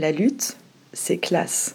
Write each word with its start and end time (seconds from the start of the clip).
La 0.00 0.12
lutte, 0.12 0.56
c'est 0.94 1.18
classe. 1.18 1.74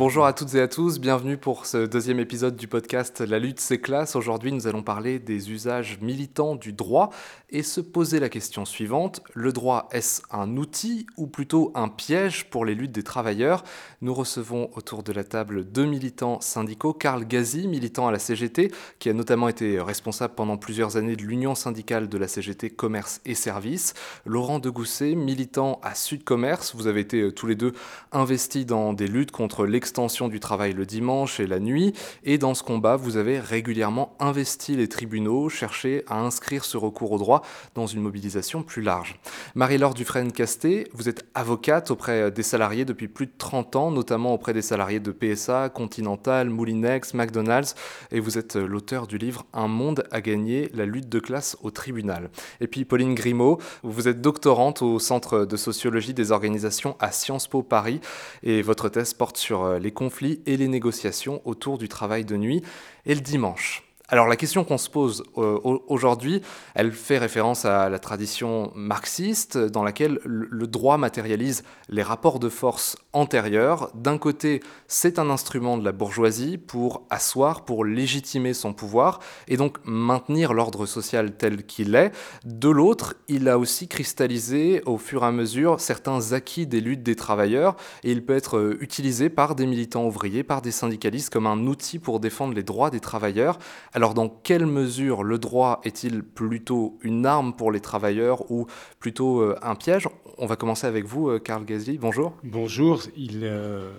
Bonjour 0.00 0.24
à 0.24 0.32
toutes 0.32 0.54
et 0.54 0.62
à 0.62 0.66
tous, 0.66 0.98
bienvenue 0.98 1.36
pour 1.36 1.66
ce 1.66 1.84
deuxième 1.84 2.20
épisode 2.20 2.56
du 2.56 2.66
podcast 2.66 3.20
La 3.20 3.38
lutte 3.38 3.60
c'est 3.60 3.82
classe. 3.82 4.16
Aujourd'hui 4.16 4.50
nous 4.50 4.66
allons 4.66 4.82
parler 4.82 5.18
des 5.18 5.50
usages 5.50 5.98
militants 6.00 6.56
du 6.56 6.72
droit 6.72 7.10
et 7.50 7.62
se 7.62 7.82
poser 7.82 8.18
la 8.18 8.30
question 8.30 8.64
suivante. 8.64 9.20
Le 9.34 9.52
droit 9.52 9.90
est-ce 9.92 10.22
un 10.30 10.56
outil 10.56 11.06
ou 11.18 11.26
plutôt 11.26 11.70
un 11.74 11.88
piège 11.88 12.48
pour 12.48 12.64
les 12.64 12.74
luttes 12.74 12.92
des 12.92 13.02
travailleurs? 13.02 13.62
Nous 14.00 14.14
recevons 14.14 14.70
autour 14.74 15.02
de 15.02 15.12
la 15.12 15.22
table 15.22 15.70
deux 15.70 15.84
militants 15.84 16.40
syndicaux. 16.40 16.94
Karl 16.94 17.26
Gazi, 17.26 17.68
militant 17.68 18.08
à 18.08 18.10
la 18.10 18.18
CGT, 18.18 18.72
qui 19.00 19.10
a 19.10 19.12
notamment 19.12 19.48
été 19.48 19.78
responsable 19.80 20.32
pendant 20.34 20.56
plusieurs 20.56 20.96
années 20.96 21.16
de 21.16 21.24
l'union 21.24 21.54
syndicale 21.54 22.08
de 22.08 22.16
la 22.16 22.26
CGT 22.26 22.70
Commerce 22.70 23.20
et 23.26 23.34
Services. 23.34 23.92
Laurent 24.24 24.60
Degousset, 24.60 25.14
militant 25.14 25.78
à 25.82 25.94
Sud 25.94 26.24
Commerce. 26.24 26.74
Vous 26.74 26.86
avez 26.86 27.00
été 27.00 27.20
euh, 27.20 27.32
tous 27.32 27.46
les 27.46 27.54
deux 27.54 27.74
investis 28.12 28.64
dans 28.64 28.94
des 28.94 29.06
luttes 29.06 29.32
contre 29.32 29.66
l'ex 29.66 29.89
extension 29.90 30.28
du 30.28 30.38
travail 30.38 30.72
le 30.72 30.86
dimanche 30.86 31.40
et 31.40 31.48
la 31.48 31.58
nuit, 31.58 31.94
et 32.22 32.38
dans 32.38 32.54
ce 32.54 32.62
combat, 32.62 32.94
vous 32.94 33.16
avez 33.16 33.40
régulièrement 33.40 34.14
investi 34.20 34.76
les 34.76 34.86
tribunaux, 34.86 35.48
cherché 35.48 36.04
à 36.06 36.20
inscrire 36.20 36.64
ce 36.64 36.76
recours 36.76 37.10
au 37.10 37.18
droit 37.18 37.42
dans 37.74 37.88
une 37.88 38.00
mobilisation 38.00 38.62
plus 38.62 38.82
large. 38.82 39.18
Marie-Laure 39.56 39.94
Dufresne-Casté, 39.94 40.86
vous 40.92 41.08
êtes 41.08 41.26
avocate 41.34 41.90
auprès 41.90 42.30
des 42.30 42.44
salariés 42.44 42.84
depuis 42.84 43.08
plus 43.08 43.26
de 43.26 43.32
30 43.36 43.74
ans, 43.74 43.90
notamment 43.90 44.32
auprès 44.32 44.52
des 44.52 44.62
salariés 44.62 45.00
de 45.00 45.10
PSA, 45.10 45.70
Continental, 45.70 46.48
Moulinex, 46.50 47.12
McDonald's, 47.14 47.74
et 48.12 48.20
vous 48.20 48.38
êtes 48.38 48.54
l'auteur 48.54 49.08
du 49.08 49.18
livre 49.18 49.44
Un 49.52 49.66
monde 49.66 50.04
à 50.12 50.20
gagner, 50.20 50.70
la 50.72 50.86
lutte 50.86 51.08
de 51.08 51.18
classe 51.18 51.56
au 51.64 51.72
tribunal. 51.72 52.30
Et 52.60 52.68
puis 52.68 52.84
Pauline 52.84 53.16
Grimaud, 53.16 53.58
vous 53.82 54.06
êtes 54.06 54.20
doctorante 54.20 54.82
au 54.82 55.00
Centre 55.00 55.44
de 55.44 55.56
sociologie 55.56 56.14
des 56.14 56.30
organisations 56.30 56.94
à 57.00 57.10
Sciences 57.10 57.48
Po 57.48 57.64
Paris, 57.64 58.00
et 58.44 58.62
votre 58.62 58.88
thèse 58.88 59.14
porte 59.14 59.36
sur 59.36 59.64
euh, 59.64 59.79
les 59.80 59.92
conflits 59.92 60.40
et 60.46 60.56
les 60.56 60.68
négociations 60.68 61.42
autour 61.44 61.78
du 61.78 61.88
travail 61.88 62.24
de 62.24 62.36
nuit 62.36 62.62
et 63.06 63.14
le 63.14 63.20
dimanche. 63.20 63.82
Alors 64.12 64.26
la 64.26 64.34
question 64.34 64.64
qu'on 64.64 64.78
se 64.78 64.90
pose 64.90 65.22
euh, 65.38 65.58
aujourd'hui, 65.62 66.42
elle 66.74 66.90
fait 66.90 67.18
référence 67.18 67.64
à 67.64 67.88
la 67.88 68.00
tradition 68.00 68.72
marxiste 68.74 69.56
dans 69.56 69.84
laquelle 69.84 70.18
le 70.24 70.66
droit 70.66 70.96
matérialise 70.96 71.62
les 71.88 72.02
rapports 72.02 72.40
de 72.40 72.48
force 72.48 72.96
D'un 73.12 74.18
côté, 74.18 74.60
c'est 74.86 75.18
un 75.18 75.30
instrument 75.30 75.76
de 75.76 75.84
la 75.84 75.90
bourgeoisie 75.90 76.58
pour 76.58 77.02
asseoir, 77.10 77.64
pour 77.64 77.84
légitimer 77.84 78.54
son 78.54 78.72
pouvoir 78.72 79.18
et 79.48 79.56
donc 79.56 79.78
maintenir 79.84 80.52
l'ordre 80.52 80.86
social 80.86 81.36
tel 81.36 81.66
qu'il 81.66 81.96
est. 81.96 82.12
De 82.44 82.68
l'autre, 82.68 83.16
il 83.26 83.48
a 83.48 83.58
aussi 83.58 83.88
cristallisé 83.88 84.82
au 84.86 84.96
fur 84.96 85.24
et 85.24 85.26
à 85.26 85.32
mesure 85.32 85.80
certains 85.80 86.32
acquis 86.32 86.68
des 86.68 86.80
luttes 86.80 87.02
des 87.02 87.16
travailleurs 87.16 87.74
et 88.04 88.12
il 88.12 88.24
peut 88.24 88.36
être 88.36 88.58
euh, 88.58 88.78
utilisé 88.80 89.28
par 89.28 89.56
des 89.56 89.66
militants 89.66 90.06
ouvriers, 90.06 90.44
par 90.44 90.62
des 90.62 90.70
syndicalistes 90.70 91.32
comme 91.32 91.48
un 91.48 91.66
outil 91.66 91.98
pour 91.98 92.20
défendre 92.20 92.54
les 92.54 92.62
droits 92.62 92.90
des 92.90 93.00
travailleurs. 93.00 93.58
Alors 93.92 94.14
dans 94.14 94.28
quelle 94.28 94.66
mesure 94.66 95.24
le 95.24 95.38
droit 95.38 95.80
est-il 95.82 96.22
plutôt 96.22 96.96
une 97.02 97.26
arme 97.26 97.54
pour 97.54 97.72
les 97.72 97.80
travailleurs 97.80 98.48
ou 98.52 98.66
plutôt 99.00 99.40
euh, 99.40 99.56
un 99.62 99.74
piège? 99.74 100.08
On 100.38 100.46
va 100.46 100.56
commencer 100.56 100.86
avec 100.86 101.04
vous, 101.04 101.28
euh, 101.28 101.38
Karl 101.38 101.64
Gasly. 101.64 101.98
Bonjour. 101.98 102.32
Bonjour. 102.44 102.99
Euh, 103.42 103.90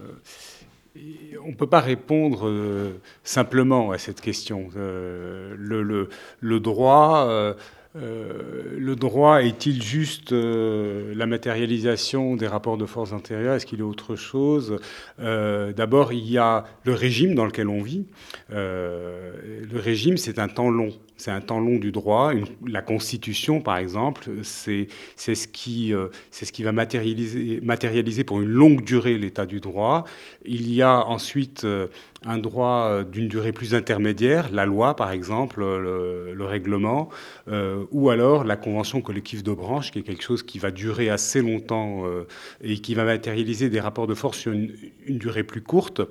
on 1.43 1.49
ne 1.49 1.55
peut 1.55 1.67
pas 1.67 1.79
répondre 1.79 2.51
simplement 3.23 3.91
à 3.91 3.97
cette 3.97 4.19
question. 4.19 4.69
Le, 4.75 6.09
le, 6.41 6.59
droit... 6.59 7.55
le 7.95 8.95
droit 8.95 9.41
est-il 9.41 9.81
juste 9.81 10.33
la 10.33 11.25
matérialisation 11.25 12.35
des 12.35 12.47
rapports 12.47 12.77
de 12.77 12.85
force 12.85 13.13
intérieure? 13.13 13.55
Est-ce 13.55 13.65
qu'il 13.65 13.79
est 13.79 13.83
autre 13.83 14.17
chose? 14.17 14.79
D'abord, 15.17 16.11
il 16.11 16.29
y 16.29 16.37
a 16.37 16.65
le 16.83 16.93
régime 16.93 17.35
dans 17.35 17.45
lequel 17.45 17.69
on 17.69 17.81
vit. 17.81 18.05
le 18.49 19.61
régime, 19.73 20.17
c'est 20.17 20.39
un 20.39 20.49
temps 20.49 20.69
long 20.69 20.91
c'est 21.21 21.29
un 21.29 21.41
temps 21.41 21.59
long 21.59 21.77
du 21.77 21.91
droit. 21.91 22.31
la 22.65 22.81
Constitution, 22.81 23.61
par 23.61 23.77
exemple, 23.77 24.29
c'est 24.41 24.87
ce, 25.15 25.47
qui, 25.47 25.93
euh, 25.93 26.07
ce 26.31 26.51
qui 26.51 26.63
va 26.63 26.71
matérialiser, 26.71 27.59
matérialiser 27.61 28.23
pour 28.23 28.41
une 28.41 28.49
longue 28.49 28.83
durée 28.83 29.19
l'état 29.19 29.45
du 29.45 29.59
droit. 29.59 30.03
Il 30.45 30.73
y 30.73 30.81
a 30.81 31.05
ensuite 31.05 31.63
euh, 31.63 31.87
un 32.25 32.39
droit 32.39 32.87
euh, 32.89 33.03
d'une 33.03 33.27
durée 33.27 33.51
plus 33.51 33.75
intermédiaire, 33.75 34.49
la 34.51 34.65
loi, 34.65 34.95
par 34.95 35.11
exemple, 35.11 35.59
le, 35.59 36.45
règlement, 36.45 37.09
ou 37.91 38.09
alors 38.09 38.43
la 38.43 38.57
convention 38.57 38.99
collective 39.01 39.43
de 39.43 39.53
branche, 39.53 39.91
qui 39.91 39.99
est 39.99 40.01
quelque 40.01 40.23
chose 40.23 40.41
qui 40.41 40.57
va 40.57 40.71
durer 40.71 41.09
assez 41.09 41.41
longtemps 41.41 42.03
et 42.63 42.79
qui 42.79 42.95
va 42.95 43.05
matérialiser 43.05 43.69
des 43.69 43.79
rapports 43.79 44.07
de 44.07 44.15
force 44.15 44.39
sur 44.39 44.51
une 44.51 44.71
durée 45.07 45.43
plus 45.43 45.61
courte. 45.61 46.01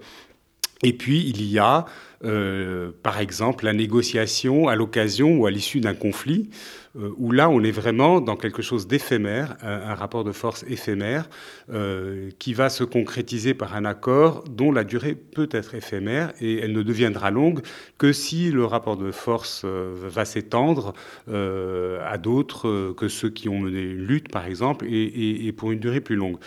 Et 0.82 0.92
puis, 0.92 1.28
il 1.28 1.42
y 1.42 1.58
a 1.58 1.84
euh, 2.22 2.90
par 3.02 3.18
exemple, 3.18 3.64
la 3.64 3.72
négociation 3.72 4.68
à 4.68 4.76
l'occasion 4.76 5.38
ou 5.38 5.46
à 5.46 5.50
l'issue 5.50 5.80
d'un 5.80 5.94
conflit, 5.94 6.50
euh, 6.98 7.10
où 7.16 7.32
là, 7.32 7.48
on 7.48 7.62
est 7.62 7.70
vraiment 7.70 8.20
dans 8.20 8.36
quelque 8.36 8.62
chose 8.62 8.86
d'éphémère, 8.86 9.56
un, 9.62 9.94
rapport 9.94 10.24
de 10.24 10.32
force 10.32 10.64
éphémère, 10.68 11.30
euh, 11.72 12.30
qui 12.38 12.54
va 12.54 12.68
se 12.68 12.84
concrétiser 12.84 13.54
par 13.54 13.74
un 13.74 13.84
accord 13.84 14.44
dont 14.48 14.72
la 14.72 14.84
durée 14.84 15.14
peut 15.14 15.48
être 15.52 15.74
éphémère 15.74 16.32
et 16.40 16.58
elle 16.58 16.72
ne 16.72 16.82
deviendra 16.82 17.30
longue 17.30 17.60
que 17.98 18.12
si 18.12 18.50
le 18.50 18.64
rapport 18.64 18.96
de 18.96 19.10
force 19.10 19.64
va 19.64 20.24
s'étendre 20.24 20.94
à 21.28 22.18
d'autres 22.18 22.92
que 22.96 23.08
ceux 23.08 23.30
qui 23.30 23.48
ont 23.48 23.58
mené 23.58 23.82
une 23.82 24.06
lutte, 24.06 24.30
par 24.30 24.46
exemple, 24.46 24.86
et, 24.88 25.52
pour 25.56 25.70
une 25.70 25.78
durée 25.78 26.00
plus 26.00 26.16
longue. 26.16 26.38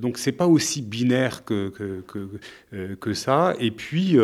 donc, 0.00 0.18
c'est 0.18 0.32
pas 0.32 0.46
aussi 0.46 0.82
binaire 0.82 1.44
que, 1.44 1.72
que, 3.00 3.14
ça. 3.14 3.54
Et 3.60 3.70
puis, 3.70 4.18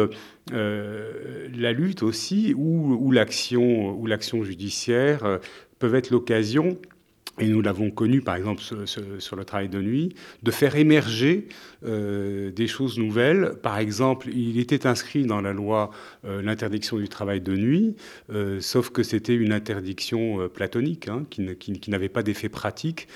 euh, 0.53 1.49
la 1.55 1.72
lutte 1.72 2.03
aussi 2.03 2.55
ou, 2.56 2.95
ou 2.95 3.12
l'action 3.12 4.45
judiciaire 4.45 5.25
euh, 5.25 5.39
peuvent 5.78 5.95
être 5.95 6.10
l'occasion 6.10 6.78
et 7.41 7.49
nous 7.49 7.62
l'avons 7.62 7.91
connu 7.91 8.21
par 8.21 8.37
exemple 8.37 8.62
sur, 8.62 9.37
le 9.37 9.44
travail 9.44 9.69
de 9.69 9.81
nuit, 9.81 10.15
de 10.43 10.50
faire 10.50 10.76
émerger 10.76 11.49
euh, 11.84 12.50
des 12.50 12.66
choses 12.66 12.99
nouvelles. 12.99 13.54
Par 13.62 13.78
exemple, 13.78 14.28
il 14.31 14.59
était 14.59 14.87
inscrit 14.87 15.25
dans 15.25 15.41
la 15.41 15.53
loi 15.53 15.91
euh, 16.25 16.43
l'interdiction 16.43 16.97
du 16.98 17.09
travail 17.09 17.41
de 17.41 17.56
nuit, 17.56 17.94
euh, 18.31 18.60
sauf 18.60 18.91
que 18.91 19.03
c'était 19.03 19.34
une 19.34 19.53
interdiction 19.53 20.48
platonique, 20.48 21.09
hein, 21.09 21.25
qui, 21.31 21.43
n'avait 21.88 22.09
pas 22.09 22.22
d'effet 22.22 22.48
pratique. 22.48 23.09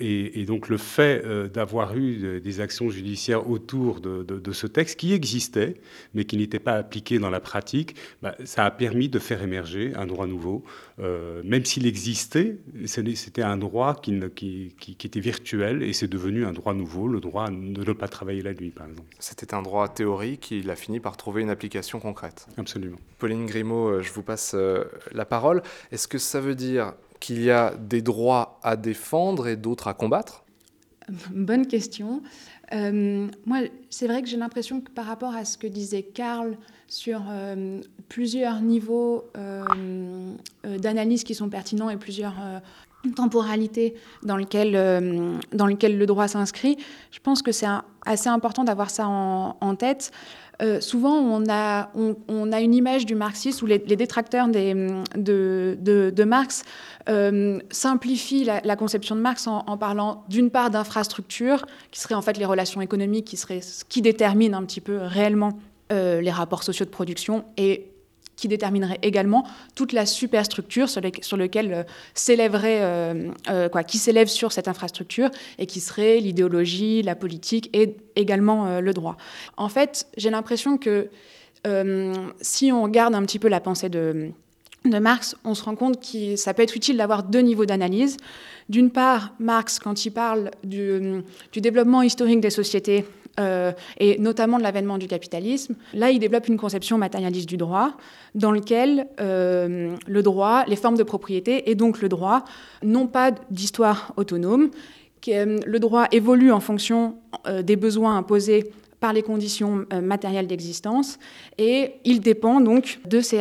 Et, 0.00 0.44
donc 0.46 0.68
le 0.68 0.76
fait 0.76 1.24
d'avoir 1.52 1.96
eu 1.96 2.40
des 2.40 2.60
actions 2.60 2.90
judiciaires 2.90 3.48
autour 3.48 4.00
de, 4.00 4.52
ce 4.52 4.66
texte, 4.66 4.98
qui 4.98 5.12
existait, 5.12 5.76
mais 6.14 6.24
qui 6.24 6.36
n'était 6.36 6.58
pas 6.58 6.74
appliqué 6.74 7.18
dans 7.18 7.30
la 7.30 7.40
pratique, 7.40 7.94
bah, 8.22 8.34
ça 8.44 8.64
a 8.64 8.70
permis 8.70 9.08
de 9.08 9.18
faire 9.18 9.42
émerger 9.42 9.92
un 9.94 10.06
droit 10.06 10.26
nouveau. 10.26 10.64
même 10.98 11.64
s'il 11.64 11.86
existait, 11.86 12.56
c'était 12.84 13.42
un 13.42 13.51
droit 13.56 13.94
qui, 14.00 14.20
qui, 14.34 15.06
était 15.06 15.20
virtuel 15.20 15.82
et 15.82 15.92
c'est 15.92 16.08
devenu 16.08 16.46
un 16.46 16.52
droit 16.52 16.74
nouveau, 16.74 17.08
le 17.08 17.20
droit 17.20 17.48
de 17.48 17.54
ne 17.84 17.92
pas 17.92 18.08
travailler 18.08 18.42
la 18.42 18.54
nuit, 18.54 18.70
par 18.70 18.86
exemple. 18.86 19.08
C'était 19.18 19.54
un 19.54 19.62
droit 19.62 19.88
théorique, 19.88 20.50
il 20.50 20.70
a 20.70 20.76
fini 20.76 21.00
par 21.00 21.16
trouver 21.16 21.42
une 21.42 21.50
application 21.50 22.00
concrète. 22.00 22.46
Absolument. 22.56 22.98
Pauline 23.18 23.46
Grimaud, 23.46 23.88
euh, 23.88 24.02
je 24.02 24.12
vous 24.12 24.22
passe 24.22 24.52
euh, 24.54 24.84
la 25.12 25.24
parole. 25.24 25.62
Est-ce 25.90 26.08
que 26.08 26.18
ça 26.18 26.40
veut 26.40 26.54
dire 26.54 26.94
qu'il 27.20 27.42
y 27.42 27.50
a 27.50 27.74
des 27.76 28.02
droits 28.02 28.58
à 28.62 28.76
défendre 28.76 29.48
et 29.48 29.56
d'autres 29.56 29.88
à 29.88 29.94
combattre? 29.94 30.44
Bonne 31.30 31.66
question. 31.66 32.22
Euh, 32.72 33.28
moi, 33.44 33.58
c'est 33.90 34.06
vrai 34.06 34.22
que 34.22 34.28
j'ai 34.28 34.36
l'impression 34.36 34.80
que 34.80 34.90
par 34.90 35.06
rapport 35.06 35.34
à 35.34 35.44
ce 35.44 35.58
que 35.58 35.66
disait 35.66 36.02
Karl 36.02 36.56
sur 36.88 37.22
plusieurs 38.08 38.60
niveaux 38.60 39.24
d'analyse 40.64 41.24
qui 41.24 41.34
sont 41.34 41.48
pertinents 41.48 41.90
et 41.90 41.96
plusieurs 41.96 42.34
temporalité 43.10 43.94
dans 44.22 44.36
lequel, 44.36 44.74
euh, 44.76 45.36
dans 45.52 45.66
lequel 45.66 45.98
le 45.98 46.06
droit 46.06 46.28
s'inscrit, 46.28 46.76
je 47.10 47.18
pense 47.20 47.42
que 47.42 47.52
c'est 47.52 47.66
assez 48.06 48.28
important 48.28 48.64
d'avoir 48.64 48.90
ça 48.90 49.06
en, 49.06 49.74
tête. 49.76 50.12
Euh, 50.60 50.80
souvent, 50.80 51.16
on 51.16 51.44
a, 51.48 51.90
on, 52.28 52.52
a 52.52 52.60
une 52.60 52.74
image 52.74 53.04
du 53.06 53.14
marxisme 53.14 53.64
où 53.64 53.68
les, 53.68 53.78
détracteurs 53.78 54.48
de, 54.48 55.02
de, 55.16 56.24
Marx 56.24 56.64
euh, 57.08 57.58
simplifient 57.70 58.44
la, 58.44 58.76
conception 58.76 59.16
de 59.16 59.20
Marx 59.20 59.46
en, 59.46 59.76
parlant 59.76 60.24
d'une 60.28 60.50
part 60.50 60.70
d'infrastructures, 60.70 61.64
qui 61.90 62.00
seraient 62.00 62.14
en 62.14 62.22
fait 62.22 62.36
les 62.38 62.44
relations 62.44 62.80
économiques, 62.80 63.26
qui 63.26 63.36
seraient 63.36 63.62
ce 63.62 63.84
qui 63.84 64.02
détermine 64.02 64.54
un 64.54 64.62
petit 64.64 64.80
peu 64.80 64.98
réellement 64.98 65.58
les 65.90 66.30
rapports 66.30 66.62
sociaux 66.62 66.86
de 66.86 66.90
production, 66.90 67.44
et 67.58 67.91
qui 68.42 68.48
déterminerait 68.48 68.98
également 69.02 69.46
toute 69.76 69.92
la 69.92 70.04
superstructure 70.04 70.88
sur, 70.88 71.00
sur 71.20 71.36
laquelle 71.36 71.72
euh, 71.72 71.82
s'élèverait, 72.12 72.80
euh, 72.82 73.30
euh, 73.48 73.68
quoi, 73.68 73.84
qui 73.84 73.98
s'élève 73.98 74.26
sur 74.26 74.50
cette 74.50 74.66
infrastructure 74.66 75.30
et 75.60 75.66
qui 75.66 75.78
serait 75.78 76.18
l'idéologie, 76.18 77.02
la 77.02 77.14
politique 77.14 77.70
et 77.72 77.94
également 78.16 78.80
le 78.80 78.92
droit. 78.92 79.16
En 79.56 79.68
fait, 79.68 80.08
j'ai 80.16 80.30
l'impression 80.30 80.76
que 80.76 81.08
si 82.40 82.72
on 82.72 82.82
regarde 82.82 83.14
un 83.14 83.22
petit 83.22 83.38
peu 83.38 83.48
la 83.48 83.60
pensée 83.60 83.88
de 83.88 84.32
Marx, 84.84 85.36
on 85.44 85.54
se 85.54 85.62
rend 85.62 85.76
compte 85.76 86.02
que 86.02 86.34
ça 86.34 86.52
peut 86.52 86.62
être 86.62 86.76
utile 86.76 86.96
d'avoir 86.96 87.22
deux 87.22 87.40
niveaux 87.40 87.64
d'analyse. 87.64 88.16
D'une 88.68 88.90
part, 88.90 89.34
Marx, 89.38 89.78
quand 89.78 90.04
il 90.04 90.10
parle 90.10 90.50
du, 90.64 91.22
développement 91.54 92.02
historique 92.02 92.40
des 92.40 92.50
sociétés, 92.50 93.04
euh, 93.40 93.72
et 93.98 94.18
notamment 94.18 94.58
de 94.58 94.62
l'avènement 94.62 94.98
du 94.98 95.06
capitalisme, 95.06 95.74
là, 95.94 96.10
il 96.10 96.18
développe 96.18 96.48
une 96.48 96.58
conception 96.58 96.98
matérialiste 96.98 97.48
du 97.48 97.56
droit, 97.56 97.92
dans 98.34 98.52
lequel 98.52 99.06
euh, 99.20 99.96
le 100.06 100.22
droit, 100.22 100.64
les 100.66 100.76
formes 100.76 100.96
de 100.96 101.02
propriété, 101.02 101.70
et 101.70 101.74
donc 101.74 102.00
le 102.00 102.08
droit, 102.08 102.44
n'ont 102.82 103.06
pas 103.06 103.30
d'histoire 103.50 104.12
autonome. 104.16 104.70
Euh, 105.28 105.58
le 105.64 105.78
droit 105.78 106.06
évolue 106.12 106.52
en 106.52 106.60
fonction 106.60 107.16
des 107.62 107.76
besoins 107.76 108.16
imposés 108.16 108.72
par 109.00 109.12
les 109.12 109.22
conditions 109.22 109.84
matérielles 110.00 110.46
d'existence 110.46 111.18
et 111.58 111.94
il 112.04 112.20
dépend 112.20 112.60
donc 112.60 113.00
de 113.04 113.20
ces 113.20 113.40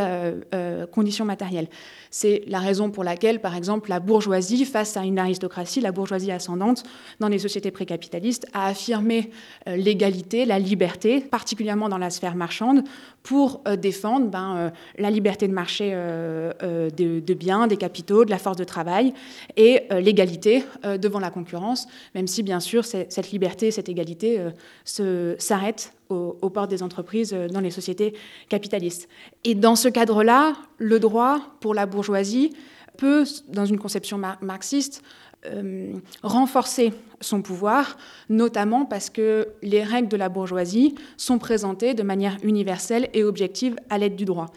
conditions 0.91 1.23
matérielles. 1.23 1.67
C'est 2.13 2.43
la 2.47 2.59
raison 2.59 2.91
pour 2.91 3.05
laquelle, 3.05 3.39
par 3.39 3.55
exemple, 3.55 3.89
la 3.89 4.01
bourgeoisie, 4.01 4.65
face 4.65 4.97
à 4.97 5.05
une 5.05 5.17
aristocratie, 5.17 5.79
la 5.79 5.93
bourgeoisie 5.93 6.29
ascendante, 6.29 6.83
dans 7.21 7.29
les 7.29 7.39
sociétés 7.39 7.71
précapitalistes, 7.71 8.47
a 8.51 8.67
affirmé 8.67 9.31
euh, 9.69 9.77
l'égalité, 9.77 10.43
la 10.43 10.59
liberté, 10.59 11.21
particulièrement 11.21 11.87
dans 11.87 11.97
la 11.97 12.09
sphère 12.09 12.35
marchande, 12.35 12.83
pour 13.23 13.61
euh, 13.65 13.77
défendre 13.77 14.27
ben, 14.27 14.55
euh, 14.57 14.69
la 14.97 15.09
liberté 15.09 15.47
de 15.47 15.53
marché 15.53 15.91
de, 15.91 17.33
biens, 17.33 17.67
des 17.67 17.77
capitaux, 17.77 18.25
de 18.25 18.29
la 18.29 18.39
force 18.39 18.57
de 18.57 18.65
travail 18.65 19.13
et 19.55 19.83
l'égalité 19.91 20.65
devant 20.99 21.19
la 21.19 21.29
concurrence, 21.29 21.87
même 22.13 22.27
si, 22.27 22.43
bien 22.43 22.59
sûr, 22.59 22.83
cette 22.83 23.31
liberté, 23.31 23.71
cette 23.71 23.87
égalité 23.87 24.39
s'arrête 24.83 25.93
aux, 26.11 26.49
portes 26.49 26.69
des 26.69 26.83
entreprises 26.83 27.33
euh, 27.33 27.47
dans 27.47 27.59
les 27.59 27.71
sociétés 27.71 28.13
capitalistes. 28.49 29.07
Et 29.43 29.55
dans 29.55 29.75
ce 29.75 29.87
cadre-là, 29.87 30.53
le 30.77 30.99
droit 30.99 31.39
pour 31.59 31.73
la 31.73 31.85
bourgeoisie 31.85 32.51
peut, 32.97 33.23
dans 33.47 33.65
une 33.65 33.79
conception 33.79 34.19
marxiste, 34.41 35.03
euh, 35.47 35.93
renforcer 36.21 36.93
son 37.19 37.41
pouvoir, 37.41 37.97
notamment 38.29 38.85
parce 38.85 39.09
que 39.09 39.47
les 39.63 39.83
règles 39.83 40.07
de 40.07 40.17
la 40.17 40.29
bourgeoisie 40.29 40.93
sont 41.17 41.39
présentées 41.39 41.95
de 41.95 42.03
manière 42.03 42.37
universelle 42.43 43.09
et 43.13 43.23
objective 43.23 43.75
à 43.89 43.97
l'aide 43.97 44.15
du 44.15 44.25
droit. 44.25 44.51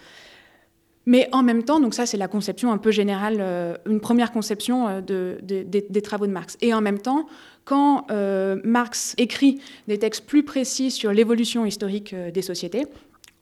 Mais 1.07 1.29
en 1.33 1.43
même 1.43 1.65
temps, 1.65 1.81
donc 1.81 1.95
ça 1.95 2.07
c'est 2.07 2.17
la 2.17 2.29
conception 2.29 2.73
un 2.73 2.79
peu 2.79 2.91
générale, 2.91 3.37
euh, 3.41 3.77
une 3.87 4.01
première 4.01 4.33
conception 4.33 5.01
des 5.01 6.03
travaux 6.03 6.27
de 6.27 6.33
Marx. 6.33 6.57
Et 6.61 6.73
en 6.73 6.81
même 6.81 6.99
temps, 6.99 7.27
quand 7.65 8.07
euh, 8.11 8.61
Marx 8.65 9.15
écrit 9.19 9.61
des 9.89 9.99
textes 9.99 10.27
plus 10.27 10.43
précis 10.43 10.91
sur 10.91 11.13
l'évolution 11.13 11.65
historique 11.65 12.13
euh, 12.13 12.31
des 12.31 12.43
sociétés, 12.43 12.87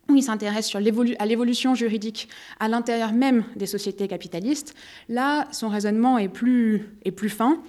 où 0.08 0.16
il 0.16 0.22
s'intéresse 0.22 0.74
à 0.74 0.80
l'évolution 1.26 1.74
juridique 1.74 2.28
à 2.58 2.68
l'intérieur 2.68 3.12
même 3.12 3.44
des 3.56 3.66
sociétés 3.66 4.08
capitalistes, 4.08 4.74
là, 5.08 5.46
son 5.52 5.68
raisonnement 5.68 6.18
est 6.18 6.28
plus, 6.28 6.90
fin. 7.28 7.62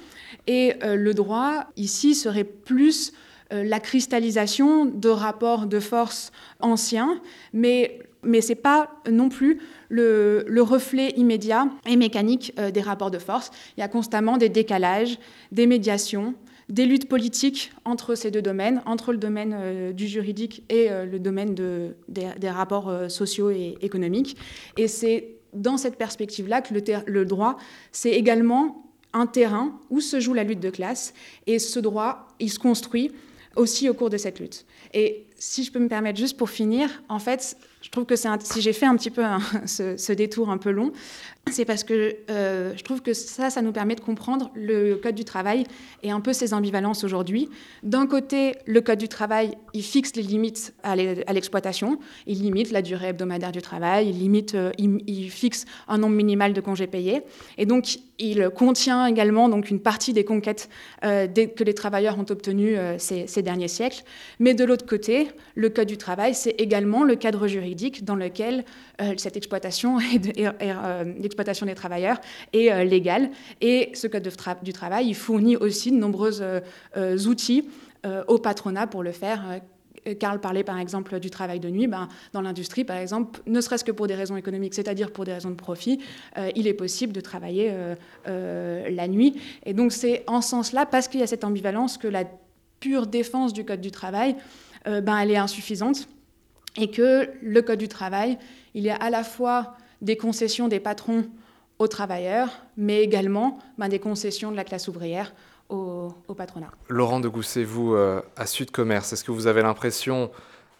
Et 0.48 0.74
euh, 0.84 0.95
le 0.95 1.13
droit, 1.13 1.66
ici, 1.78 2.16
serait 2.16 2.44
plus 2.44 3.13
la 3.51 3.80
cristallisation 3.80 4.86
de 4.86 5.10
rapports 5.10 5.68
de 5.68 5.80
force 5.80 6.31
anciens, 6.60 7.22
mais, 7.54 8.00
mais 8.24 8.42
ce 8.42 8.50
n'est 8.50 8.56
pas 8.56 8.90
non 9.12 9.30
plus 9.30 9.60
le, 9.94 10.44
le, 10.48 10.62
reflet 10.62 11.12
immédiat 11.18 11.68
et 11.86 11.95
mécanique 11.95 12.54
des 12.74 12.81
rapports 12.81 13.12
de 13.12 13.19
force. 13.19 13.51
Il 13.78 13.81
y 13.81 13.84
a 13.84 13.88
constamment 13.88 14.38
des 14.38 14.50
décalages, 14.50 15.19
des 15.51 15.68
médiations, 15.68 16.34
des 16.69 16.86
luttes 16.86 17.07
politiques 17.07 17.72
entre 17.86 18.16
ces 18.16 18.31
deux 18.31 18.42
domaines, 18.42 18.81
entre 18.86 19.12
le 19.12 19.18
domaine 19.18 19.56
euh, 19.56 19.94
du 19.94 20.07
juridique 20.07 20.63
et 20.69 20.90
euh, 20.90 21.06
le 21.06 21.19
domaine 21.19 21.56
des, 21.56 22.50
rapports 22.50 22.90
euh, 22.90 23.10
sociaux 23.10 23.50
et 23.50 23.78
économiques. 23.81 24.38
Et 24.78 24.88
c'est 24.88 25.36
dans 25.54 25.78
cette 25.78 25.98
perspective-là 25.98 26.62
que 26.62 26.74
le, 26.74 26.81
le 27.06 27.25
droit, 27.25 27.57
c'est 27.92 28.12
également 28.12 28.92
un 29.13 29.28
terrain 29.28 29.80
où 29.90 30.00
se 30.00 30.19
joue 30.19 30.34
la 30.34 30.44
lutte 30.44 30.60
de 30.60 30.69
classe. 30.69 31.13
Et 31.45 31.60
ce 31.60 31.80
droit, 31.80 32.28
il 32.40 32.51
se 32.51 32.60
construit 32.60 33.12
aussi 33.56 33.88
au 33.88 33.94
cours 33.94 34.10
de 34.10 34.18
cette 34.18 34.40
lutte. 34.40 34.66
Et 34.94 35.28
si 35.36 35.63
je 35.63 35.72
peux 35.72 35.80
me 35.80 35.88
permettre 35.90 36.18
juste 36.18 36.38
pour 36.38 36.50
finir, 36.50 37.04
en 37.07 37.19
fait, 37.19 37.56
je 37.83 37.89
trouve 37.89 38.06
que 38.06 38.15
si 38.15 38.62
j'ai 38.62 38.71
fait 38.71 38.85
un 38.85 38.95
petit 38.95 39.12
peu 39.12 39.24
ce, 39.65 40.13
détour 40.13 40.50
un 40.50 40.57
peu 40.57 40.71
long, 40.71 40.94
c'est 41.51 41.65
parce 41.65 41.83
que 41.83 42.15
euh, 42.30 42.71
je 42.77 42.83
trouve 42.83 43.01
que 43.01 43.13
ça, 43.13 43.50
ça 43.50 43.62
nous 43.62 43.74
permet 43.74 43.95
de 43.95 44.00
comprendre 44.00 44.50
le 44.56 44.95
Code 44.95 45.15
du 45.15 45.25
travail 45.25 45.65
et 46.01 46.09
un 46.09 46.21
peu 46.21 46.31
ses 46.31 46.53
ambivalences 46.53 47.03
aujourd'hui. 47.03 47.50
D'un 47.83 48.07
côté, 48.07 48.56
le 48.65 48.80
Code 48.80 49.00
du 49.00 49.09
travail, 49.09 49.57
il 49.74 49.83
fixe 49.83 50.15
les 50.15 50.21
limites 50.21 50.74
à 50.83 50.95
l'exploitation, 50.95 52.00
il 52.25 52.41
limite 52.41 52.71
la 52.71 52.81
durée 52.81 53.09
hebdomadaire 53.09 53.51
du 53.51 53.62
travail, 53.62 54.09
il, 54.09 54.19
limite, 54.19 54.56
euh, 54.56 54.71
il, 54.77 55.30
fixe 55.30 55.65
un 55.89 55.97
nombre 55.97 56.15
minimal 56.15 56.53
de 56.53 56.62
congés 56.62 56.88
payés, 56.88 57.24
et 57.57 57.65
donc 57.65 58.00
il 58.18 58.50
contient 58.56 59.06
également 59.07 59.50
donc, 59.50 59.69
une 59.69 59.81
partie 59.81 60.13
des 60.13 60.24
conquêtes 60.24 60.69
euh, 61.03 61.27
que 61.27 61.63
les 61.65 61.74
travailleurs 61.74 62.18
ont 62.18 62.25
obtenues 62.30 62.77
ces 62.97 63.41
derniers 63.41 63.68
siècles. 63.68 64.03
Mais 64.39 64.53
de 64.53 64.63
l'autre 64.63 64.85
côté, 64.85 65.27
le 65.56 65.69
Code 65.69 65.89
du 65.89 65.97
travail, 65.97 66.33
c'est 66.33 66.56
également 66.62 67.03
le 67.03 67.15
cadre 67.15 67.47
juridique 67.47 67.73
dans 68.04 68.16
lequel 68.16 68.64
cette 69.18 69.38
exploitation 69.38 70.00
et, 70.00 70.44
l'exploitation 71.18 71.66
des 71.66 71.75
travailleurs 71.75 72.20
est 72.52 72.72
euh, 72.72 72.84
légale. 72.84 73.30
Et 73.62 73.92
ce 73.94 74.08
Code 74.08 74.30
du 74.64 74.74
travail, 74.74 75.08
il 75.08 75.16
fournit 75.16 75.58
aussi 75.58 75.92
de 75.92 75.98
nombreux 75.98 76.42
euh, 76.42 76.60
euh, 76.98 77.18
outils 77.25 77.68
au 78.28 78.38
patronat 78.38 78.86
pour 78.86 79.02
le 79.02 79.14
faire. 79.14 79.62
Karl 80.20 80.42
parlait 80.42 80.66
par 80.66 80.78
exemple 80.78 81.22
du 81.22 81.30
travail 81.30 81.62
de 81.62 81.70
nuit. 81.70 81.88
Ben, 81.88 82.10
dans 82.34 82.42
l'industrie, 82.42 82.84
par 82.84 82.98
exemple, 82.98 83.40
ne 83.48 83.62
serait-ce 83.62 83.86
que 83.86 83.94
pour 83.94 84.08
des 84.08 84.16
raisons 84.16 84.36
économiques, 84.36 84.74
c'est-à-dire 84.74 85.10
pour 85.10 85.24
des 85.24 85.31
raisons 85.31 85.52
de 85.52 85.56
profit, 85.56 86.02
il 86.54 86.68
est 86.68 86.74
possible 86.74 87.14
de 87.14 87.22
travailler 87.22 87.74
la 88.26 89.08
nuit. 89.08 89.40
Et 89.66 89.74
donc 89.74 89.94
c'est 89.94 90.26
en 90.28 90.42
ce 90.42 90.50
sens-là, 90.50 90.86
parce 90.86 91.08
qu'il 91.08 91.22
y 91.22 91.24
a 91.24 91.28
cette 91.28 91.46
ambivalence, 91.46 91.98
que 91.98 92.10
la 92.10 92.26
pure 92.81 93.08
défense 93.08 93.54
du 93.54 93.64
Code 93.64 93.80
du 93.80 93.92
travail, 93.92 94.36
ben, 94.86 95.18
elle 95.19 95.31
est 95.31 95.38
insuffisante. 95.38 96.10
Et 96.78 96.90
que 96.90 97.30
le 97.42 97.62
Code 97.62 97.80
du 97.80 97.88
travail, 97.88 98.38
il 98.74 98.84
y 98.84 98.90
a 98.90 98.96
à 98.96 99.10
la 99.10 99.24
fois 99.24 99.75
des 100.02 100.18
concessions 100.18 100.68
des 100.68 100.80
patrons 100.80 101.25
aux 101.80 101.88
travailleurs, 101.88 102.50
mais 102.78 103.02
également 103.02 103.60
ben, 103.78 103.90
des 103.90 104.00
concessions 104.00 104.52
de 104.52 104.56
la 104.56 104.64
classe 104.64 104.88
ouvrière 104.88 105.34
au, 105.70 106.14
patronat. 106.36 106.70
Laurent 106.88 107.20
de 107.20 107.28
Gousset, 107.28 107.64
vous, 107.64 107.96
euh, 107.96 108.22
à 108.38 108.46
Sud 108.46 108.70
Commerce, 108.70 109.12
est-ce 109.12 109.24
que 109.24 109.31
vous 109.31 109.48
avez 109.48 109.64
l'impression 109.64 110.30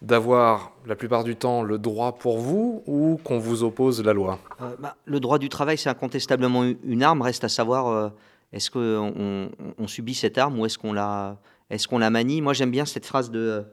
d'avoir 0.02 0.72
la 0.86 0.94
plupart 0.94 1.24
du 1.24 1.34
temps 1.34 1.62
le 1.62 1.78
droit 1.78 2.12
pour 2.12 2.38
vous 2.38 2.82
ou 2.86 3.18
qu'on 3.24 3.38
vous 3.38 3.64
oppose 3.64 4.04
la 4.04 4.12
loi? 4.12 4.38
Euh, 4.60 4.76
bah, 4.78 4.96
Le 5.04 5.18
droit 5.18 5.38
du 5.38 5.48
travail, 5.48 5.78
c'est 5.78 5.88
incontestablement 5.88 6.64
une 6.84 7.02
arme. 7.02 7.22
Reste 7.22 7.42
à 7.42 7.48
savoir, 7.48 7.88
euh, 7.88 8.08
est-ce 8.52 8.70
qu'on 8.70 9.50
on 9.78 9.86
subit 9.88 10.14
cette 10.14 10.38
arme 10.38 10.60
ou 10.60 10.66
est-ce 10.66 10.78
qu'on 10.78 10.92
la, 10.92 11.38
est 11.70 11.84
qu'on 11.86 11.98
la 11.98 12.10
manie? 12.10 12.40
Moi, 12.40 12.52
j'aime 12.52 12.70
bien 12.70 12.84
cette 12.84 13.06
phrase 13.06 13.30
de 13.30 13.64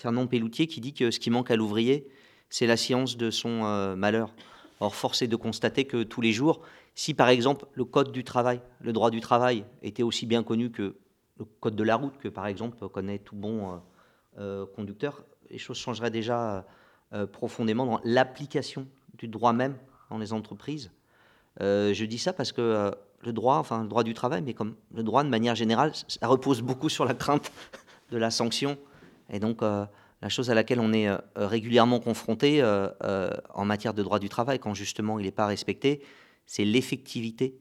Fernand 0.00 0.26
Pelloutier 0.26 0.66
qui 0.66 0.80
dit 0.80 0.94
que 0.94 1.10
ce 1.10 1.20
qui 1.20 1.28
manque 1.28 1.50
à 1.50 1.56
l'ouvrier, 1.56 2.08
c'est 2.48 2.66
la 2.66 2.78
science 2.78 3.18
de 3.18 3.30
son 3.30 3.94
malheur. 3.96 4.32
Or, 4.80 4.94
force 4.94 5.20
est 5.20 5.28
de 5.28 5.36
constater 5.36 5.84
que 5.84 6.02
tous 6.02 6.22
les 6.22 6.32
jours, 6.32 6.62
si 6.94 7.12
par 7.12 7.28
exemple 7.28 7.66
le 7.74 7.84
code 7.84 8.10
du 8.10 8.24
travail, 8.24 8.62
le 8.80 8.94
droit 8.94 9.10
du 9.10 9.20
travail 9.20 9.64
était 9.82 10.02
aussi 10.02 10.24
bien 10.24 10.42
connu 10.42 10.70
que 10.70 10.96
le 11.38 11.44
code 11.60 11.76
de 11.76 11.82
la 11.82 11.96
route, 11.96 12.16
que 12.18 12.28
par 12.28 12.46
exemple 12.46 12.88
connaît 12.88 13.18
tout 13.18 13.36
bon 13.36 13.72
euh, 13.72 13.76
euh, 14.38 14.66
conducteur, 14.74 15.22
les 15.50 15.58
choses 15.58 15.76
changeraient 15.76 16.10
déjà 16.10 16.64
euh, 17.12 17.26
profondément 17.26 17.84
dans 17.84 18.00
l'application 18.04 18.86
du 19.18 19.28
droit 19.28 19.52
même 19.52 19.76
dans 20.08 20.18
les 20.18 20.32
entreprises. 20.32 20.90
je 21.60 22.04
dis 22.04 22.18
ça 22.18 22.32
parce 22.32 22.52
que 22.52 22.90
le 23.22 23.32
droit, 23.32 23.56
enfin 23.56 23.82
le 23.82 23.88
droit 23.88 24.02
du 24.02 24.14
travail, 24.14 24.40
mais 24.40 24.54
comme 24.54 24.76
le 24.94 25.02
droit 25.02 25.24
de 25.24 25.28
manière 25.28 25.54
générale, 25.54 25.92
ça 25.94 26.26
repose 26.26 26.62
beaucoup 26.62 26.88
sur 26.88 27.04
la 27.04 27.14
crainte 27.14 27.52
de 28.10 28.16
la 28.16 28.30
sanction. 28.30 28.78
Et 29.30 29.38
donc, 29.38 29.62
la 30.22 30.28
chose 30.28 30.50
à 30.50 30.54
laquelle 30.54 30.80
on 30.80 30.92
est 30.92 31.08
euh, 31.08 31.18
régulièrement 31.36 31.98
confronté 31.98 32.62
euh, 32.62 32.88
euh, 33.04 33.30
en 33.54 33.64
matière 33.64 33.94
de 33.94 34.02
droit 34.02 34.18
du 34.18 34.28
travail, 34.28 34.58
quand 34.58 34.74
justement 34.74 35.18
il 35.18 35.24
n'est 35.24 35.30
pas 35.30 35.46
respecté, 35.46 36.02
c'est 36.46 36.64
l'effectivité 36.64 37.58